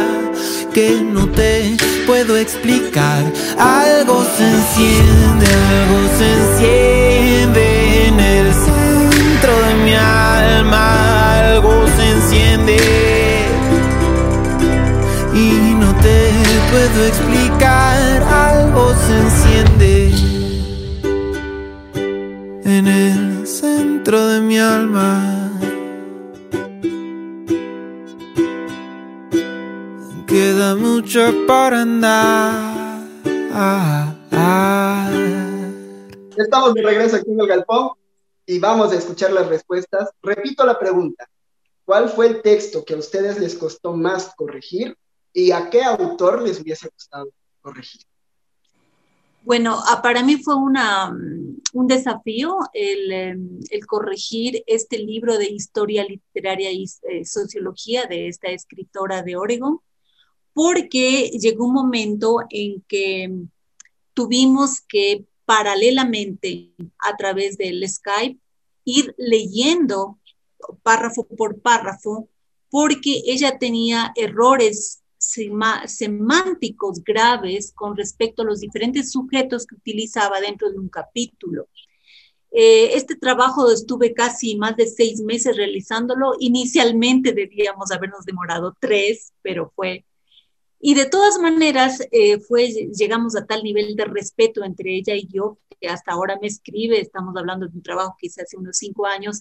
[0.74, 3.24] que no te puedo explicar.
[3.58, 12.78] Algo se enciende, algo se enciende en el centro de mi alma, algo se enciende
[15.34, 16.32] y no te
[16.72, 17.98] puedo explicar,
[18.70, 20.12] se enciende
[22.64, 25.50] en el centro de mi alma.
[30.28, 33.00] Queda mucho para andar.
[36.38, 37.92] Estamos de regreso aquí en el galpón
[38.46, 40.10] y vamos a escuchar las respuestas.
[40.22, 41.28] Repito la pregunta.
[41.86, 44.96] ¿Cuál fue el texto que a ustedes les costó más corregir
[45.34, 47.30] y a qué autor les hubiese gustado
[47.62, 48.09] corregir?
[49.50, 55.50] Bueno, ah, para mí fue mm, un desafío el, em, el, corregir este libro de
[55.50, 59.80] historia literaria y eh, sociología de esta escritora de Oregon,
[60.54, 63.48] porque llegó un momento en que
[64.14, 68.40] tuvimos que paralelamente a través del Skype
[68.86, 70.20] ir leyendo
[70.84, 72.30] párrafo por párrafo
[72.70, 74.99] porque ella tenía errores
[75.32, 81.68] semánticos graves con respecto a los diferentes sujetos que utilizaba dentro de un capítulo.
[82.52, 86.34] Eh, este trabajo estuve casi más de seis meses realizándolo.
[86.40, 90.06] Inicialmente debíamos habernos demorado tres, pero fue
[90.80, 95.28] y de todas maneras, eh, fue, llegamos a tal nivel de respeto entre ella y
[95.28, 98.78] yo, que hasta ahora me escribe, estamos hablando de un trabajo que hice hace unos
[98.78, 99.40] cinco años,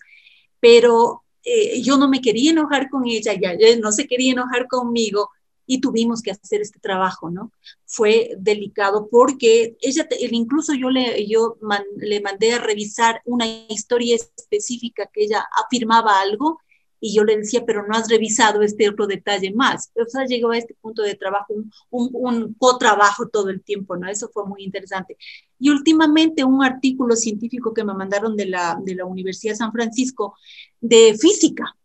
[0.59, 5.31] pero eh, yo no me quería enojar con ella, ya no se quería enojar conmigo,
[5.69, 7.53] y tuvimos que hacer este trabajo, ¿no?
[7.85, 11.59] Fue delicado porque ella, incluso yo le, yo
[11.99, 16.59] le mandé a revisar una historia específica que ella afirmaba algo
[17.01, 19.93] y yo le decía, pero no has revisado este otro detalle más.
[19.95, 24.09] O sea, llegó a este punto de trabajo, un, un, co-trabajo todo el tiempo, ¿no?
[24.09, 25.19] Eso fue muy interesante.
[25.59, 29.73] Y últimamente un artículo científico que me mandaron de la, de la Universidad de San
[29.73, 30.35] Francisco
[30.81, 31.77] de física.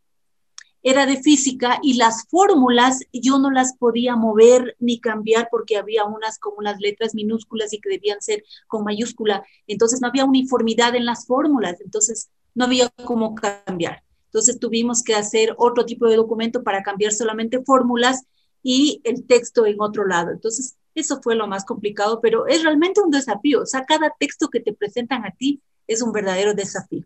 [0.83, 6.03] Era de física y las fórmulas yo no las podía mover ni cambiar porque había
[6.03, 9.43] unas como unas letras minúsculas y que debían ser con mayúscula.
[9.65, 14.03] Entonces no había uniformidad en las fórmulas, entonces no había cómo cambiar.
[14.25, 18.23] Entonces tuvimos que hacer otro tipo de documento para cambiar solamente fórmulas
[18.63, 20.31] y el texto en otro lado.
[20.31, 23.61] Entonces, eso fue lo más complicado, pero es realmente un desafío.
[23.61, 27.03] O sea, cada texto que te presentan a ti es un verdadero desafío.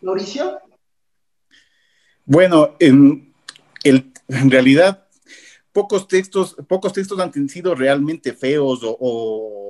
[0.00, 0.58] Mauricio.
[2.26, 3.32] Bueno, en,
[4.50, 5.06] realidad,
[5.72, 8.96] pocos textos, pocos textos han sido realmente feos o,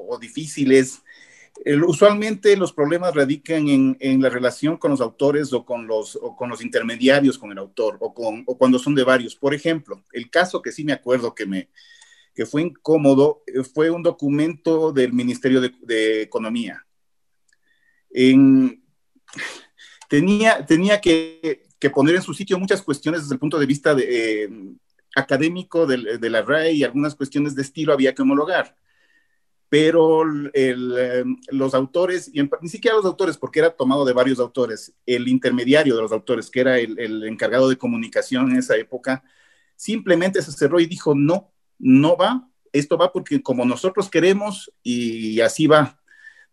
[0.08, 1.02] o difíciles
[1.86, 6.62] usualmente los problemas radican en, la relación con los autores o con los, con los
[6.62, 9.34] intermediarios con el autor o, con, cuando son de varios.
[9.36, 11.68] Por ejemplo, el caso que sí me acuerdo que, me,
[12.34, 16.84] que fue incómodo eh, fue un documento del Ministerio de, Economía.
[20.08, 24.44] tenía tenía que, poner en su sitio muchas cuestiones desde el punto de vista de,
[24.44, 24.50] eh,
[25.14, 28.76] académico de, de la RAE y algunas cuestiones de estilo había que homologar
[29.68, 30.22] pero
[30.54, 35.28] em, los autores, y ni siquiera los autores, porque era tomado de varios autores, el
[35.28, 39.24] intermediario de los autores, que era el, encargado de comunicación en esa época,
[39.74, 45.40] simplemente se cerró y dijo, no, no va, esto va porque como nosotros queremos y
[45.40, 46.00] así va.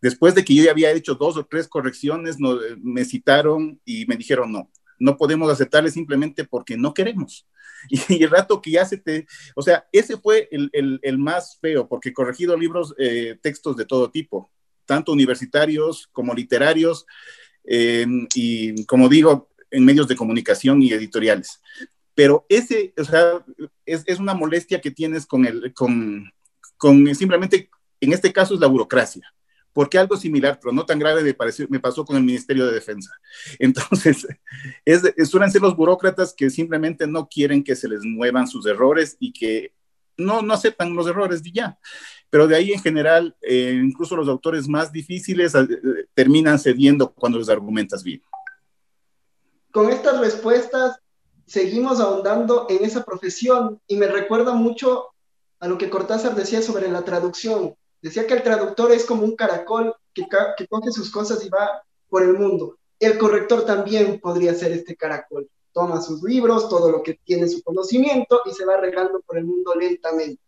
[0.00, 4.16] Después de que yo ya había hecho dos o tres correcciones, me citaron y me
[4.16, 7.46] dijeron, no, no podemos aceptarle simplemente porque no queremos.
[7.90, 10.70] Y, el rato que ya se te, o sea, ese fue el,
[11.02, 14.50] el, más feo, porque he corregido libros, eh, textos de todo tipo,
[14.86, 17.06] tanto universitarios como literarios,
[17.66, 21.60] y como digo, en medios de comunicación y editoriales.
[22.14, 23.44] Pero ese, o sea,
[23.84, 26.32] es, es una molestia que tienes con el, con,
[26.76, 27.68] con simplemente,
[28.00, 29.34] en este caso es la burocracia
[29.74, 31.36] porque algo similar, pero no tan grave, me,
[31.68, 33.10] me pasó con el Ministerio de Defensa.
[33.58, 34.26] Entonces,
[34.84, 39.16] es, suelen ser los burócratas que simplemente no quieren que se les muevan sus errores
[39.20, 39.74] y que
[40.16, 41.78] no, no aceptan los errores y ya.
[42.30, 45.66] Pero de ahí en general, eh, incluso los autores más difíciles eh,
[46.14, 48.22] terminan cediendo cuando les argumentas bien.
[49.72, 51.00] con estas respuestas
[51.46, 55.08] seguimos ahondando en esa profesión y me recuerda mucho
[55.60, 57.74] a lo que Cortázar decía sobre la traducción.
[58.04, 60.26] Decía que el traductor es como un caracol que,
[60.58, 62.76] que coge sus cosas y va por el mundo.
[63.00, 65.48] El corrector también podría ser este caracol.
[65.72, 69.46] Toma sus libros, todo lo que tiene su conocimiento y se va regando por el
[69.46, 70.38] mundo lentamente.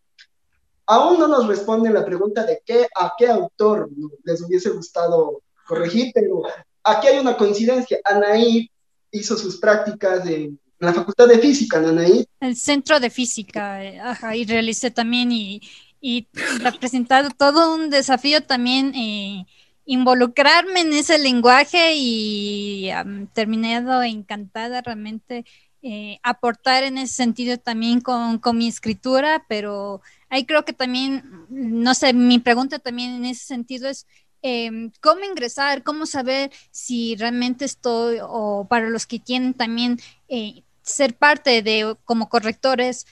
[0.85, 3.89] Aún no nos responden la pregunta de qué, a qué autor
[4.25, 6.43] les hubiese gustado corregir, pero
[6.85, 7.99] aquí hay una coincidencia.
[8.05, 8.71] Anaí
[9.13, 12.29] hizo sus prácticas en la Facultad de Física, Anaí.
[12.39, 15.63] El Centro de Física, eh, ajá, y realicé también y,
[16.01, 16.29] y
[16.61, 18.95] representado todo un desafío también.
[18.95, 19.47] Eh,
[19.87, 25.45] involucrarme en ese lenguaje y um, terminado encantada realmente
[25.83, 31.47] eh, aportar en ese sentido también con, con, mi escritura, pero ahí creo que también,
[31.49, 34.07] no sé, mi pregunta también en ese sentido es,
[34.43, 35.85] eh, ¿cómo ingresar?
[35.85, 41.97] ¿Cómo saber si realmente estoy, o para los que tienen también eh, ser parte de
[42.05, 43.07] como correctores,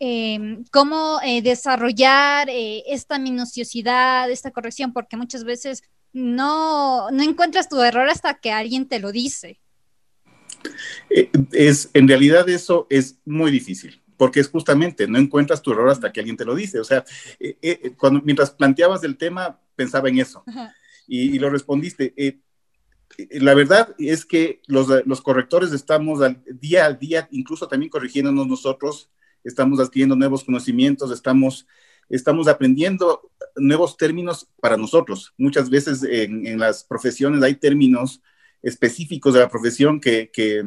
[0.00, 5.82] eh, cómo eh, desarrollar eh, esta minuciosidad, esta corrección, porque muchas veces
[6.12, 9.60] no, no encuentras tu error hasta que alguien te lo dice.
[11.10, 15.88] Eh, es, en realidad eso es muy difícil, porque es justamente, no encuentras tu error
[15.88, 16.80] hasta que alguien te lo dice.
[16.80, 17.04] O sea,
[17.38, 20.44] eh, eh, cuando, mientras planteabas el tema, pensaba en eso
[21.06, 22.14] y, y, lo respondiste.
[23.30, 28.46] la verdad es que los, los correctores estamos al, día a día, incluso también corrigiéndonos
[28.46, 29.10] nosotros,
[29.46, 31.66] estamos adquiriendo nuevos conocimientos, estamos
[32.08, 35.34] estamos aprendiendo nuevos términos para nosotros.
[35.38, 38.22] Muchas veces en, las profesiones hay términos
[38.62, 40.62] específicos de la profesión que, que,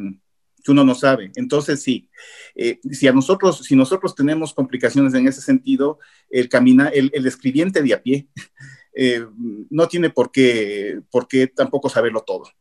[0.68, 1.32] uno no sabe.
[1.36, 2.12] Entonces, sí,
[2.54, 5.98] eh, si a nosotros, si nosotros tenemos complicaciones en ese sentido,
[6.30, 8.28] el camina, el escribiente de a pie
[8.94, 9.26] eh,
[9.72, 12.52] no tiene por qué, por qué tampoco saberlo todo.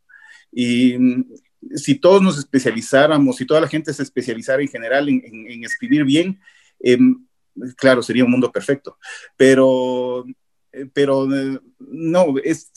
[0.51, 0.97] Y
[1.75, 6.41] si todos nos especializáramos, si toda la gente se especializara en general en, escribir bien,
[6.81, 6.99] eh,
[7.77, 8.99] claro, sería un mundo perfecto.
[9.37, 10.25] Pero,
[10.73, 12.71] eh, pero eh, no, es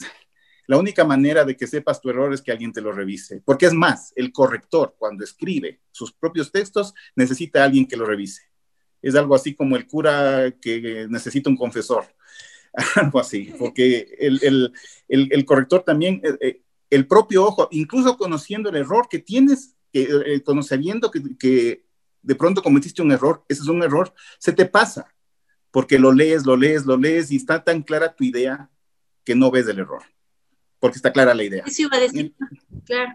[0.66, 3.42] la única manera de que sepas tu error es que alguien te lo revise.
[3.44, 8.04] Porque es más, el corrector, cuando escribe sus propios textos, necesita a alguien que lo
[8.04, 8.42] revise.
[9.00, 12.06] Es algo así como el cura que necesita un confesor.
[12.96, 14.72] algo así, porque el, el,
[15.08, 16.61] el, el corrector también, eh,
[16.94, 21.84] el propio ojo, incluso conociendo el error que tienes, que, eh, conociendo que,
[22.22, 25.12] de pronto cometiste un error, ese es un error, se te pasa,
[25.70, 28.70] porque lo lees, lo lees, lo lees y está tan clara tu idea
[29.24, 30.02] que no ves el error
[30.82, 31.62] porque está clara la idea.
[31.64, 32.34] Eso iba a decir,
[32.84, 33.12] claro.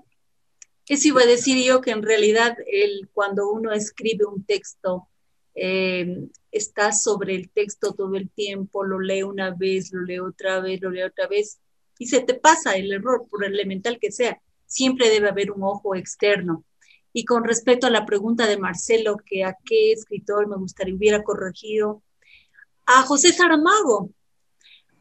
[0.88, 5.10] Eso iba a decir yo que en realidad el, cuando uno escribe un texto,
[5.54, 10.62] eh, está sobre el texto todo el tiempo, lo lee una vez, lo lee otra
[10.62, 11.60] vez, lo lee otra vez,
[12.00, 14.42] y se te pasa el error, por elemental que sea.
[14.66, 16.64] Siempre debe haber un ojo externo.
[17.14, 21.24] Y con respecto a la pregunta de Marcelo, que a qué escritor me gustaría hubiera
[21.24, 22.04] corregido,
[22.86, 24.12] a José Saramago.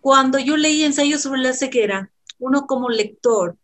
[0.01, 3.57] Cuando yo leí ensayos sobre la ceguera, uno como lector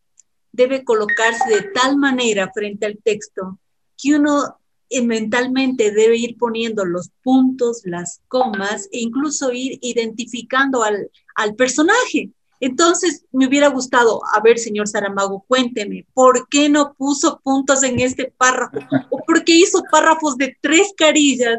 [0.51, 3.59] debe colocarse de tal manera frente al texto
[3.97, 4.59] que uno
[4.91, 11.55] eh, mentalmente debe ir poniendo los puntos, las comas e incluso ir identificando al, al
[11.55, 12.30] personaje.
[12.65, 17.99] Entonces, me hubiera gustado, a ver, señor Saramago, cuénteme, ¿por qué no puso puntos en
[17.99, 18.79] este párrafo?
[19.11, 21.59] ¿O por qué hizo párrafos de tres carillas?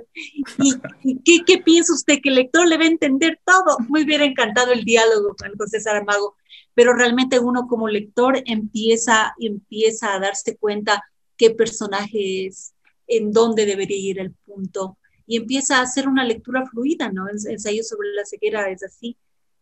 [1.03, 2.19] ¿Y, qué, piensa usted?
[2.23, 3.79] ¿Que el lector le va a entender todo?
[3.89, 6.37] Me hubiera encantado el diálogo con José Saramago,
[6.73, 11.03] pero realmente uno como lector empieza, empieza a darse cuenta
[11.35, 12.75] qué personaje es,
[13.07, 14.97] en dónde debería ir el punto,
[15.27, 17.25] y empieza a hacer una lectura fluida, ¿no?
[17.27, 19.17] Ensayo sobre la ceguera es así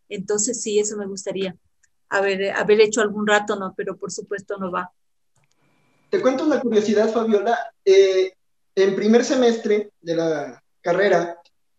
[0.08, 1.56] entonces sí, eso me gustaría
[2.08, 3.74] haber, haber hecho algún rato, ¿no?
[3.76, 4.92] Pero por supuesto no va.
[6.10, 7.58] Te cuento una curiosidad, Fabiola.
[7.84, 8.32] Eh,
[8.74, 11.38] en primer semestre de la carrera,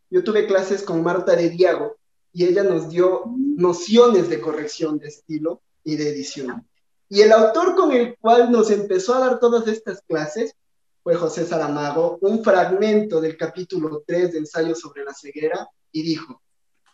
[0.09, 1.97] yo tuve clases con Marta de Diago
[2.31, 6.67] y ella nos dio nociones de corrección de estilo y de edición.
[7.09, 10.55] Y el autor con el cual nos empezó a dar todas estas clases
[11.03, 16.41] fue José Saramago, un fragmento del capítulo 3 de Ensayo sobre la ceguera, y dijo,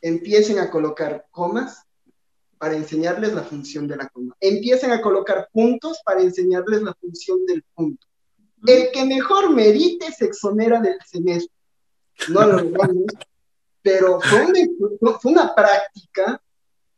[0.01, 1.83] empiecen a colocar comas
[2.57, 4.35] para enseñarles la función de la coma.
[4.39, 8.05] Empiecen a colocar puntos para enseñarles la función del punto.
[8.65, 11.53] El que mejor medite se exonera del semestre.
[12.27, 13.05] No lo logramos,
[13.81, 16.41] pero fue una, fue una práctica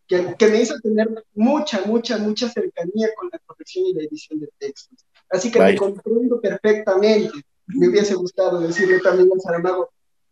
[0.08, 4.40] que, que, me hizo tener mucha, mucha, mucha cercanía con la corrección y la edición
[4.40, 5.06] de textos.
[5.30, 5.74] Así que Bye.
[5.74, 7.46] me comprendo perfectamente.
[7.68, 9.92] Me hubiese gustado decirle también a Saramago,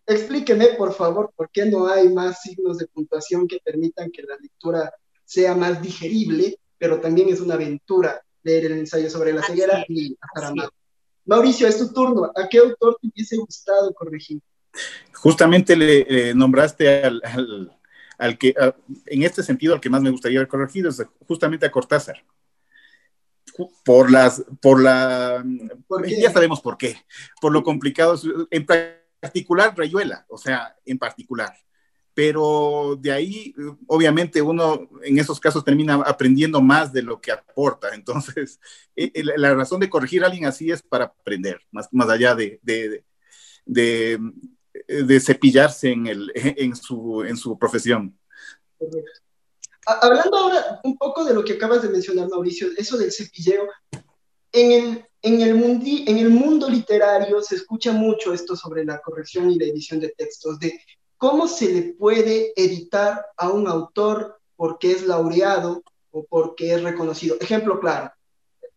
[0.09, 4.35] explíqueme, por favor, por qué no hay más signos de puntuación que permitan que la
[4.37, 4.93] lectura
[5.23, 10.17] sea más digerible, pero también es una aventura leer el ensayo sobre la ceguera y
[11.25, 12.31] Mauricio, es tu turno.
[12.35, 14.41] ¿A qué autor te hubiese gustado corregir?
[15.13, 17.21] Justamente le nombraste al,
[18.17, 18.55] al, que,
[19.05, 22.23] en este sentido, al que más me gustaría haber corregido es justamente a Cortázar.
[23.83, 25.43] Por las, por la,
[26.07, 26.95] ya sabemos por qué,
[27.41, 28.17] por lo complicado,
[28.51, 28.65] en
[29.19, 31.53] particular Rayuela, o sea, en particular
[32.19, 33.55] pero de ahí,
[33.87, 37.87] obviamente, uno en esos casos termina aprendiendo más de lo que aporta.
[37.93, 38.59] Entonces,
[38.93, 42.35] eh, eh, la razón de corregir a alguien así es para aprender, más, más allá
[42.35, 43.05] de, de,
[43.65, 48.19] de, cepillarse en, el, en, su, en su profesión.
[49.85, 53.65] Hablando ahora un poco de lo que acabas de mencionar, Mauricio, eso del cepilleo,
[54.51, 58.99] en el, en el, mundi, en el mundo literario se escucha mucho esto sobre la
[58.99, 60.79] corrección y la edición de textos, de
[61.17, 67.37] ¿cómo se le puede editar a un autor porque es laureado o porque es reconocido?
[67.39, 68.11] Ejemplo claro,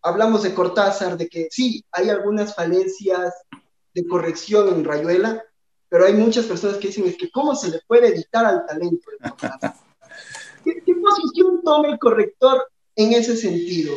[0.01, 3.33] hablamos de Cortázar, de que sí, hay algunas falencias
[3.93, 5.43] de corrección en Rayuela,
[5.87, 9.09] pero hay muchas personas que dicen es que cómo se le puede editar al talento
[9.11, 9.75] de Cortázar.
[10.63, 13.95] ¿Qué, posición toma el corrector en ese sentido?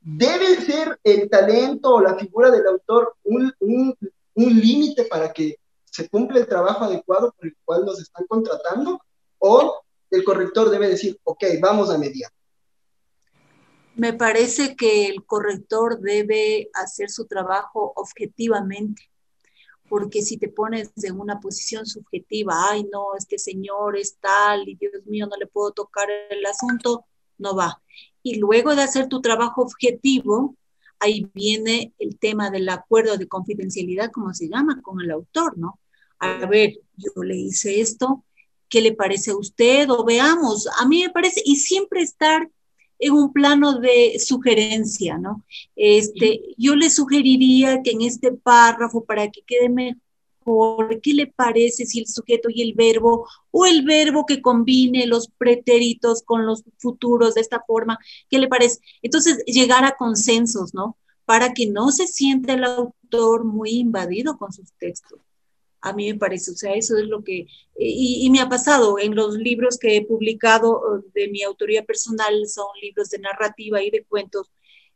[0.00, 3.96] ¿Debe ser el talento o la figura del autor un, un
[4.34, 9.00] límite para que se cumple el trabajo adecuado por el cual nos están contratando
[9.38, 12.30] o el corrector debe decir, ok, vamos a mediar.
[13.96, 19.02] Me parece que el corrector debe hacer su trabajo objetivamente,
[19.88, 24.76] porque si te pones en una posición subjetiva, ay no, este señor es tal y
[24.76, 27.04] Dios mío, no le puedo tocar el asunto,
[27.36, 27.82] no va.
[28.22, 30.56] Y luego de hacer tu trabajo objetivo,
[30.98, 35.78] ahí viene el tema del acuerdo de confidencialidad, como se llama, con el autor, ¿no?
[36.18, 38.24] A ver, yo le hice esto,
[38.68, 39.88] ¿qué le parece a usted?
[39.90, 42.48] O veamos, a mí me parece, y siempre estar
[42.98, 45.44] en un plano de sugerencia, ¿no?
[45.74, 50.00] Este, yo le sugeriría que en este párrafo, para que quede mejor,
[51.02, 55.28] ¿qué le parece si el sujeto y el verbo, o el verbo que combine los
[55.28, 57.98] pretéritos con los futuros de esta forma,
[58.28, 58.80] ¿qué le parece?
[59.02, 60.96] Entonces, llegar a consensos, ¿no?
[61.24, 65.20] Para que no se sienta el autor muy invadido con sus textos
[65.80, 67.46] a mí me parece, o sea, eso es lo que,
[67.78, 72.46] y, me ha pasado en los libros que he publicado uh, de mi autoría personal,
[72.48, 74.50] son libros de narrativa y de cuentos,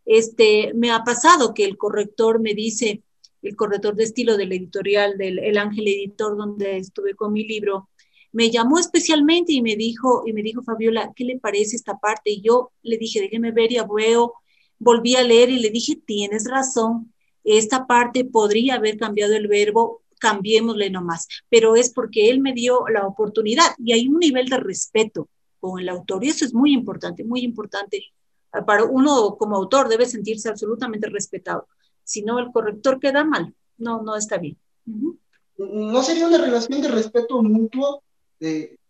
[0.04, 3.02] este, me ha pasado que el corrector me dice,
[3.44, 7.90] el corrector de estilo del editorial del El Ángel Editor, donde estuve con mi libro,
[8.32, 12.30] me llamó especialmente y me dijo, y me dijo, Fabiola, ¿qué le parece esta parte?
[12.30, 14.34] Y yo le dije, déjeme ver y veo,
[14.78, 17.12] volví a leer y le dije, tienes razón,
[17.44, 22.88] esta parte podría haber cambiado el verbo cambiémosle nomás, pero es porque él me dio
[22.88, 25.28] la oportunidad y hay un nivel de respeto
[25.60, 28.02] con el autor y eso es muy importante, muy importante.
[28.66, 31.68] Para uno como autor debe sentirse absolutamente respetado,
[32.04, 34.56] si no el corrector queda mal, no, no está bien.
[35.56, 38.02] ¿No sería una relación de respeto mutuo?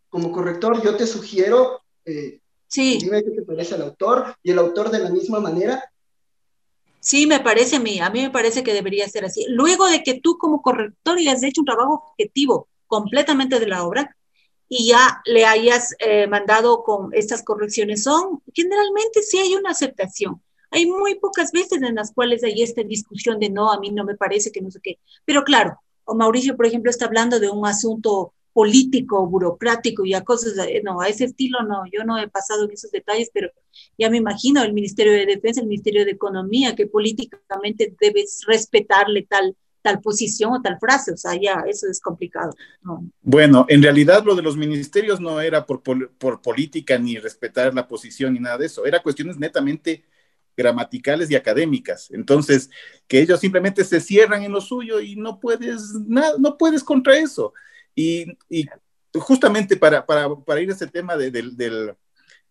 [0.09, 2.99] como corrector, yo te sugiero, eh, sí.
[3.01, 5.85] dime qué te parece al autor y el autor de la misma manera
[7.05, 9.45] Sí, me parece a mí, a mí me parece que debería ser así.
[9.51, 14.17] Luego de que tú como corrector hayas hecho un trabajo objetivo completamente de la obra
[14.71, 20.41] y ya le hayas eh, mandado con estas correcciones, son generalmente sí hay una aceptación.
[20.75, 24.05] Hay muy pocas veces en las cuales hay esta discusión de no, a mí no
[24.05, 24.99] me parece que no sé qué.
[25.25, 30.23] Pero claro, o Mauricio, por ejemplo, está hablando de un asunto político, burocrático y a
[30.23, 33.51] cosas, no, a ese estilo no, yo no he pasado en esos detalles, pero
[33.97, 39.27] ya me imagino el Ministerio de Defensa, el Ministerio de Economía, que políticamente debes respetarle
[39.29, 42.53] tal, tal posición o tal frase, o sea, ya, eso es complicado.
[43.23, 47.87] Bueno, en realidad lo de los ministerios no era por, por, política ni respetar la
[47.87, 50.05] posición ni nada de eso, era cuestiones netamente
[50.57, 52.11] gramaticales y académicas.
[52.11, 52.71] Entonces,
[53.07, 57.17] que ellos simplemente se cierran en lo suyo y no puedes, nada, no puedes contra
[57.17, 57.53] eso.
[57.95, 58.37] Y,
[59.15, 60.05] justamente para,
[60.61, 61.97] ir a ese tema de,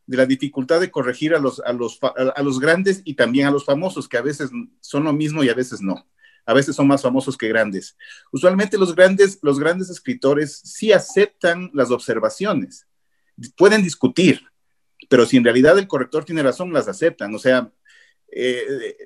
[0.07, 3.65] la dificultad de corregir a los, a, los, a los grandes y también a los
[3.65, 4.49] famosos, que a veces
[4.79, 6.07] son lo mismo y a veces no.
[6.45, 7.97] A veces son más famosos que grandes.
[8.31, 12.85] Usualmente los grandes, los grandes escritores sí aceptan las observaciones,
[13.55, 14.41] pueden discutir,
[15.09, 17.33] pero si en realidad el corrector tiene razón, las aceptan.
[17.33, 17.71] O sea,
[18.35, 18.97] eh,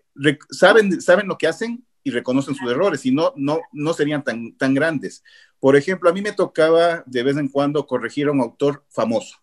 [0.50, 4.56] saben, saben lo que hacen y reconocen sus errores, y no, no, no serían tan,
[4.58, 5.24] tan grandes.
[5.60, 9.38] Por ejemplo, a mí me tocaba de vez en cuando corregir a un autor famoso,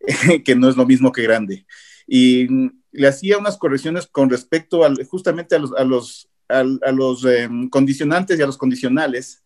[0.44, 1.66] que no es lo mismo que grande.
[2.06, 2.46] Y
[2.90, 7.70] le hacía unas correcciones con respecto al, justamente a los, a los, a, los em,
[7.70, 9.42] condicionantes y a los condicionales.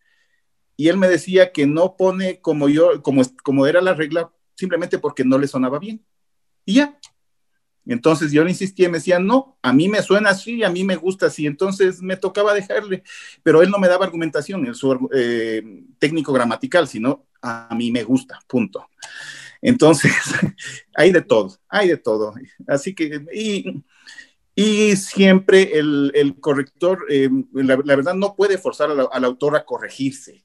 [0.75, 4.99] Y él me decía que no pone como yo, como, como era la regla, simplemente
[4.99, 6.05] porque no le sonaba bien.
[6.65, 6.99] Y ya.
[7.87, 10.83] Entonces yo le insistía y me decía, no, a mí me suena así, a mí
[10.83, 11.45] me gusta así.
[11.45, 13.03] Entonces me tocaba dejarle,
[13.43, 15.63] pero él no me daba argumentación en su eh,
[15.97, 18.87] técnico gramatical, sino a mí me gusta, punto.
[19.61, 20.11] Entonces,
[20.95, 22.33] hay de todo, hay de todo.
[22.67, 29.55] Así que, y, siempre el, el corrector, eh, la, verdad, no puede forzar al, autor
[29.55, 30.41] a corregirse.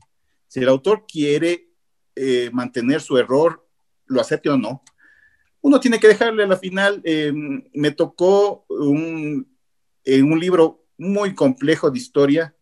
[0.49, 1.71] Si el autor quiere
[2.15, 3.67] eh, mantener su error,
[4.07, 4.83] lo acepte o no,
[5.63, 7.01] uno tiene que dejarle a la final.
[7.05, 7.33] Eh,
[7.73, 9.49] me tocó un,
[10.07, 12.55] un libro muy complejo de historia,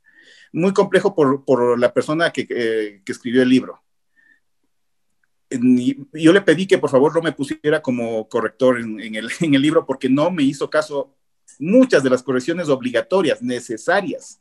[0.53, 3.82] muy complejo por, por la persona que, que, escribió el libro.
[5.51, 9.55] Yo le pedí que por favor no me pusiera como corrector en, en, el, en
[9.55, 11.16] el libro porque no me hizo caso
[11.59, 14.40] muchas de las correcciones obligatorias, necesarias.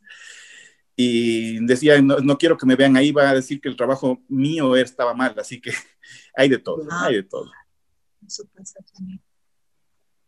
[0.96, 4.76] Y decía, no, quiero que me vean ahí, va a decir que el trabajo mío
[4.76, 5.72] estaba mal, así que
[6.36, 7.06] hay de todo, ah.
[7.06, 7.50] hay de todo.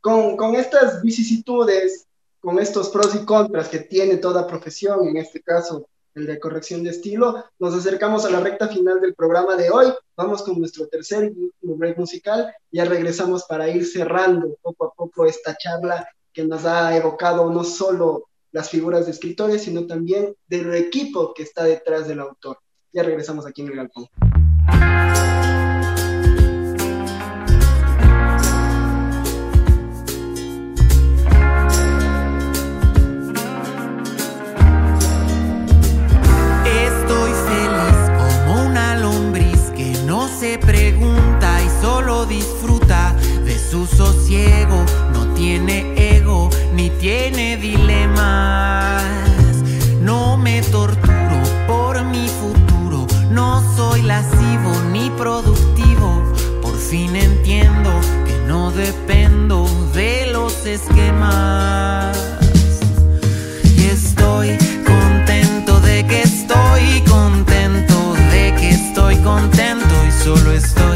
[0.01, 2.07] Con, con estas vicisitudes,
[2.41, 6.83] con estos pros y contras que tiene toda profesión, en este caso el de corrección
[6.83, 9.87] de estilo, nos acercamos a la recta final del programa de hoy.
[10.17, 11.33] Vamos con nuestro tercer
[11.63, 12.53] break musical.
[12.71, 17.65] Ya regresamos para ir cerrando poco a poco esta charla que nos ha evocado no
[17.65, 22.59] solo las figuras de escritores, sino también del equipo que está detrás del autor.
[22.93, 24.07] Ya regresamos aquí en el galpón.
[42.93, 44.85] De su sosiego,
[45.15, 45.93] no tiene
[46.75, 49.03] ni tiene dilemas.
[50.01, 56.23] No me torturo por mi futuro, no soy lascivo ni productivo.
[56.61, 57.91] Por fin entiendo
[58.27, 62.15] que no dependo de los esquemas.
[63.77, 70.92] Y estoy contento de que estoy contento, de que estoy contento y solo estoy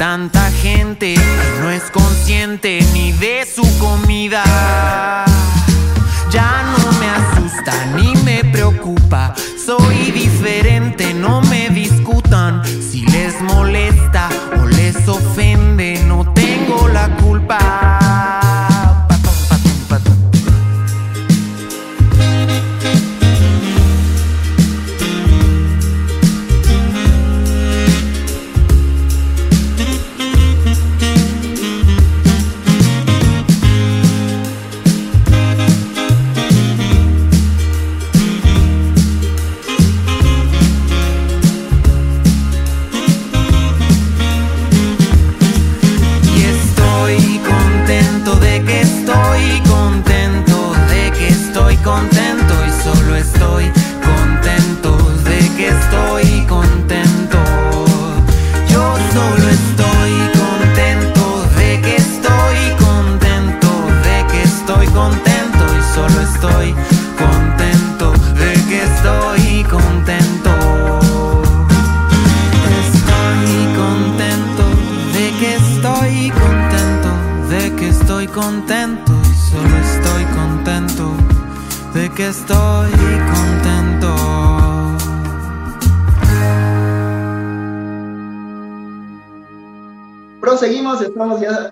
[0.00, 4.42] tanta gente que no es consciente ni de su comida.
[6.30, 12.62] Ya no me asusta ni me preocupa, soy diferente, no me discutan.
[12.64, 17.99] Si les molesta o les ofende, no tengo la culpa.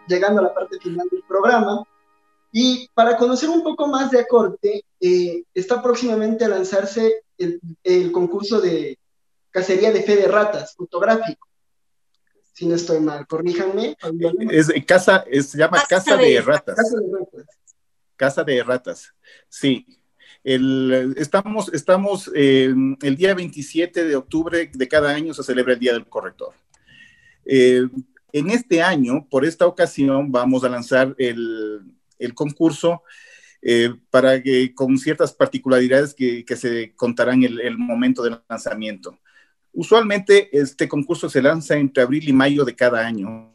[0.07, 1.82] Llegando a la parte final del programa.
[2.53, 8.61] Y para conocer un poco más de Acorte, eh, está próximamente a lanzarse el, concurso
[8.61, 8.99] de
[9.51, 11.46] cacería de fe de ratas, fotográfico.
[12.53, 13.96] Si no estoy mal, corríjanme.
[14.51, 16.76] Es, casa, se llama Casa, de, ratas.
[16.76, 17.57] Casa de Ratas.
[18.16, 19.14] Casa de Ratas,
[19.49, 19.86] sí.
[20.42, 25.92] El, estamos, estamos el día 27 de octubre de cada año se celebra el Día
[25.92, 26.55] del Corrector.
[27.44, 27.88] Eh,
[28.32, 31.94] en este año, por esta ocasión, vamos a lanzar el,
[32.34, 33.02] concurso
[33.62, 39.18] eh, para que con ciertas particularidades que, se contarán el, el, momento del lanzamiento.
[39.72, 43.54] Usualmente este concurso se lanza entre abril y mayo de cada año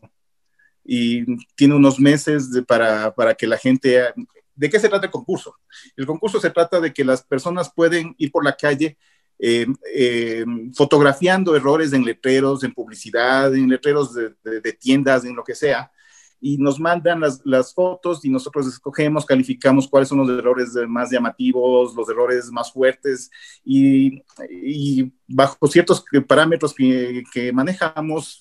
[0.84, 4.14] y tiene unos meses para, para que la gente...
[4.56, 5.58] ¿De qué se trata el concurso?
[5.96, 8.98] El concurso se trata de que las personas pueden ir por la calle
[9.40, 15.36] eh, eh, fotografiando errores en letreros, en publicidad, en letreros de, de, de, tiendas, en
[15.36, 15.92] lo que sea,
[16.40, 21.10] y nos mandan las, las, fotos y nosotros escogemos, calificamos cuáles son los errores más
[21.10, 23.32] llamativos, los errores más fuertes,
[23.64, 28.40] y, y bajo ciertos parámetros que, que manejamos,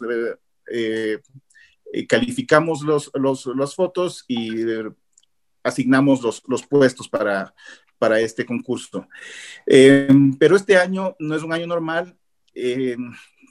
[0.70, 1.20] eh,
[1.92, 4.64] eh, calificamos los, los, las fotos y
[5.62, 7.54] asignamos los, los puestos para,
[8.02, 9.06] para este concurso.
[9.64, 12.16] Eh, pero este año no es un año normal,
[12.52, 12.96] eh,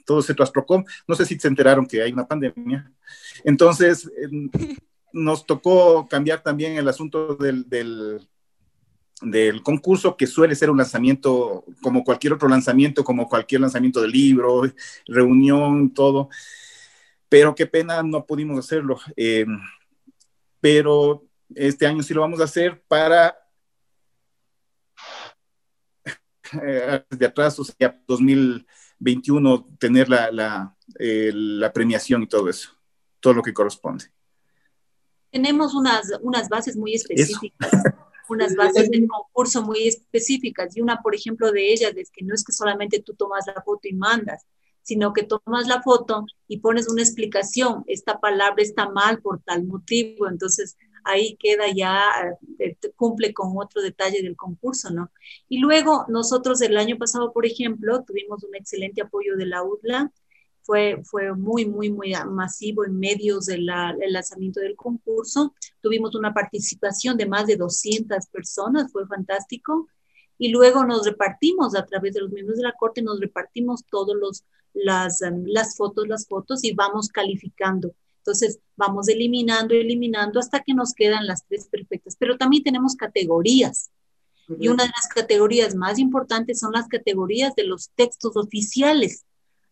[0.04, 2.92] todo se trastrocó, no sé si se enteraron que hay una pandemia,
[3.44, 4.28] entonces eh,
[5.14, 8.28] nos tocó cambiar también el asunto del, del,
[9.22, 14.08] del, concurso, que suele ser un lanzamiento como cualquier otro lanzamiento, como cualquier lanzamiento de
[14.08, 14.64] libro,
[15.06, 16.28] reunión, todo
[17.30, 18.98] pero qué pena no pudimos hacerlo.
[20.60, 21.24] Pero
[21.54, 23.41] este año sí lo vamos a hacer para
[26.64, 32.70] eh, de atrás, o sea, 2021, tener la, la, eh, la, premiación y todo eso,
[33.20, 34.06] todo lo que corresponde.
[35.30, 37.70] Tenemos unas, unas bases muy específicas.
[38.28, 42.34] unas bases del concurso muy específicas y una, por ejemplo, de ellas es que no
[42.34, 44.46] es que solamente tú tomas la foto y mandas,
[44.82, 49.64] sino que tomas la foto y pones una explicación, esta palabra está mal por tal
[49.64, 52.10] motivo, entonces ahí queda ya,
[52.58, 55.10] eh, cumple con otro detalle del concurso, ¿no?
[55.48, 60.12] Y luego nosotros el año pasado, por ejemplo, tuvimos un excelente apoyo de la UDLA,
[60.62, 67.16] fue, fue muy, muy, muy masivo en medios del lanzamiento del concurso, tuvimos una participación
[67.16, 69.88] de más de 200 personas, fue fantástico,
[70.38, 74.16] y luego nos repartimos a través de los miembros de la Corte, nos repartimos todos
[74.16, 74.44] los
[74.74, 77.94] las, um, las fotos, las fotos y vamos calificando.
[78.22, 82.16] Entonces, vamos eliminando, eliminando hasta que nos quedan las tres perfectas.
[82.18, 83.90] Pero también tenemos categorías.
[84.48, 84.56] Uh -huh.
[84.60, 89.24] Y una de las categorías más importantes son las categorías de los textos oficiales,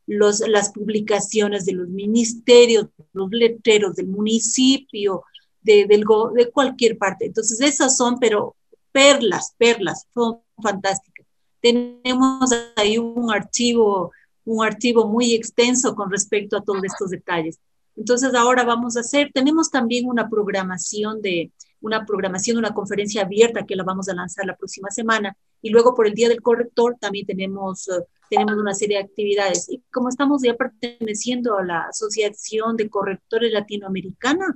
[0.07, 5.22] los, las publicaciones de los ministerios, los letreros del municipio,
[5.62, 7.26] de, del, de cualquier parte.
[7.26, 8.57] Entonces, esas son, pero
[8.90, 11.26] perlas, perlas, son fantásticas.
[11.61, 14.11] Tenemos ahí un archivo
[14.44, 17.59] un archivo muy extenso con respecto a todos estos detalles.
[18.01, 23.66] Entonces ahora vamos a hacer, tenemos también una programación de una programación, una conferencia abierta
[23.66, 26.96] que la vamos a lanzar la próxima semana y luego por el Día del Corrector
[26.98, 29.68] también tenemos, uh, tenemos una serie de actividades.
[29.68, 34.46] Y como estamos ya perteneciendo a la Asociación de Correctores Latinoamericana,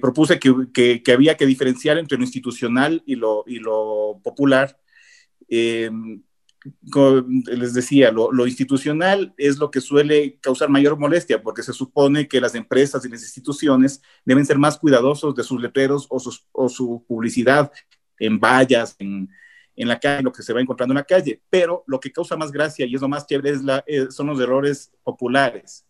[0.00, 4.78] propuse que, que, que, había que diferenciar entre lo institucional y lo, y lo popular.
[5.48, 5.90] Eh,
[7.46, 12.28] les decía, lo, lo, institucional es lo que suele causar mayor molestia, porque se supone
[12.28, 16.46] que las empresas y las instituciones deben ser más cuidadosos de sus letreros o, sus,
[16.52, 17.70] o su publicidad
[18.18, 19.28] en vallas, en,
[19.76, 22.36] en la calle, lo que se va encontrando en la calle, pero lo que causa
[22.36, 25.86] más gracia y es lo más chévere es la, eh, son los errores populares,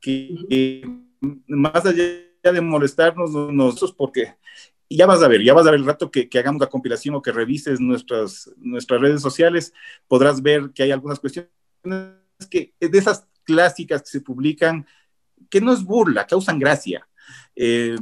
[0.00, 0.82] que
[1.46, 2.04] más allá
[2.42, 4.34] de molestarnos nosotros, porque
[4.90, 7.22] ya vas a ver, ya vas a ver el rato que, hagamos la compilación o
[7.22, 9.72] que revises nuestras, nuestras redes sociales,
[10.08, 11.50] podrás ver que hay algunas cuestiones
[12.50, 14.86] que de esas clásicas que se publican,
[15.48, 17.06] que no es burla, causan gracia.
[17.54, 17.96] Eh,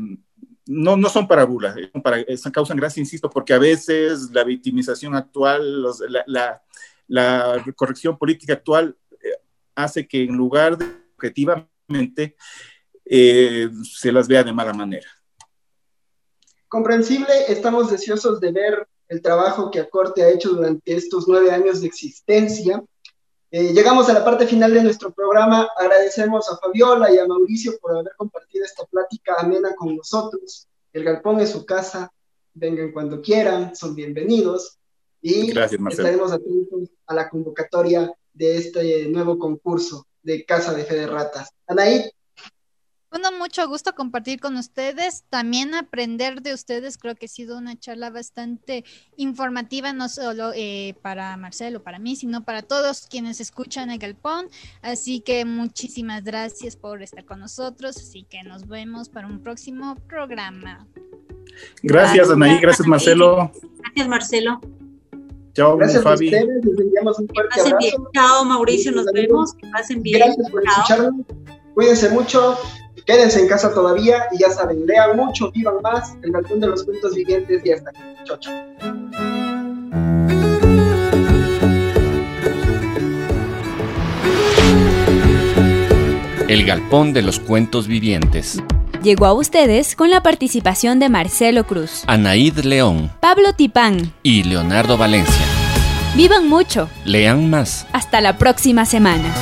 [0.67, 5.15] no, no son para burla, son para, causan gracia, insisto, porque a veces la victimización
[5.15, 5.85] actual,
[6.27, 6.63] la,
[7.07, 9.29] la, corrección política actual eh,
[9.75, 12.37] hace que en lugar de objetivamente
[13.05, 15.09] eh, se las vea de mala manera.
[16.69, 21.81] Comprensible, estamos deseosos de ver el trabajo que Acorte ha hecho durante estos nueve años
[21.81, 22.83] de existencia
[23.51, 25.69] eh, llegamos a la parte final de nuestro programa.
[25.79, 30.69] Agradecemos a Fabiola y a Mauricio por haber compartido esta plática amena con nosotros.
[30.93, 32.13] El galpón es su casa.
[32.53, 34.79] Vengan cuando quieran, son bienvenidos.
[35.23, 41.07] Y estaremos atentos a la convocatoria de este nuevo concurso de Casa de Fe de
[41.07, 41.49] Ratas.
[41.67, 42.05] Anaí,
[43.11, 46.99] bueno, mucho gusto compartir con ustedes, también aprender de ustedes.
[46.99, 48.85] Creo que ha sido una charla bastante
[49.17, 54.49] informativa, no solo eh, para Marcelo, para mí, sino para todos quienes escuchan el Galpón.
[54.83, 57.97] Así que muchísimas gracias por estar con nosotros.
[57.97, 60.87] Así que nos vemos para un próximo programa.
[61.83, 62.59] Gracias, Anaí.
[62.61, 63.51] Gracias, Marcelo.
[63.81, 64.61] Gracias, Marcelo.
[65.55, 66.35] Chao, Gracias Fabi.
[66.35, 67.77] a ustedes, les enviamos un fuerte abrazo.
[67.79, 67.95] Bien.
[68.15, 69.55] Chao, Mauricio, nos vemos.
[69.55, 70.19] Que pasen bien.
[70.19, 71.27] Gracias por escucharnos.
[71.75, 72.57] Cuídense mucho.
[73.09, 76.15] Quédense en casa todavía y ya saben, lean mucho, vivan más.
[76.23, 78.01] El balcón de los cuentos vivientes y hasta aquí.
[78.25, 78.55] Chao, chao.
[86.49, 88.63] El galpón de los cuentos vivientes.
[89.03, 94.99] Llegó a ustedes con la participación de Marcelo Cruz, Anaíd León Pablo Tipán y Leonardo
[94.99, 95.47] Valencia.
[96.15, 96.91] Vivan mucho.
[97.07, 97.87] Lean más.
[97.93, 99.33] Hasta la próxima semana.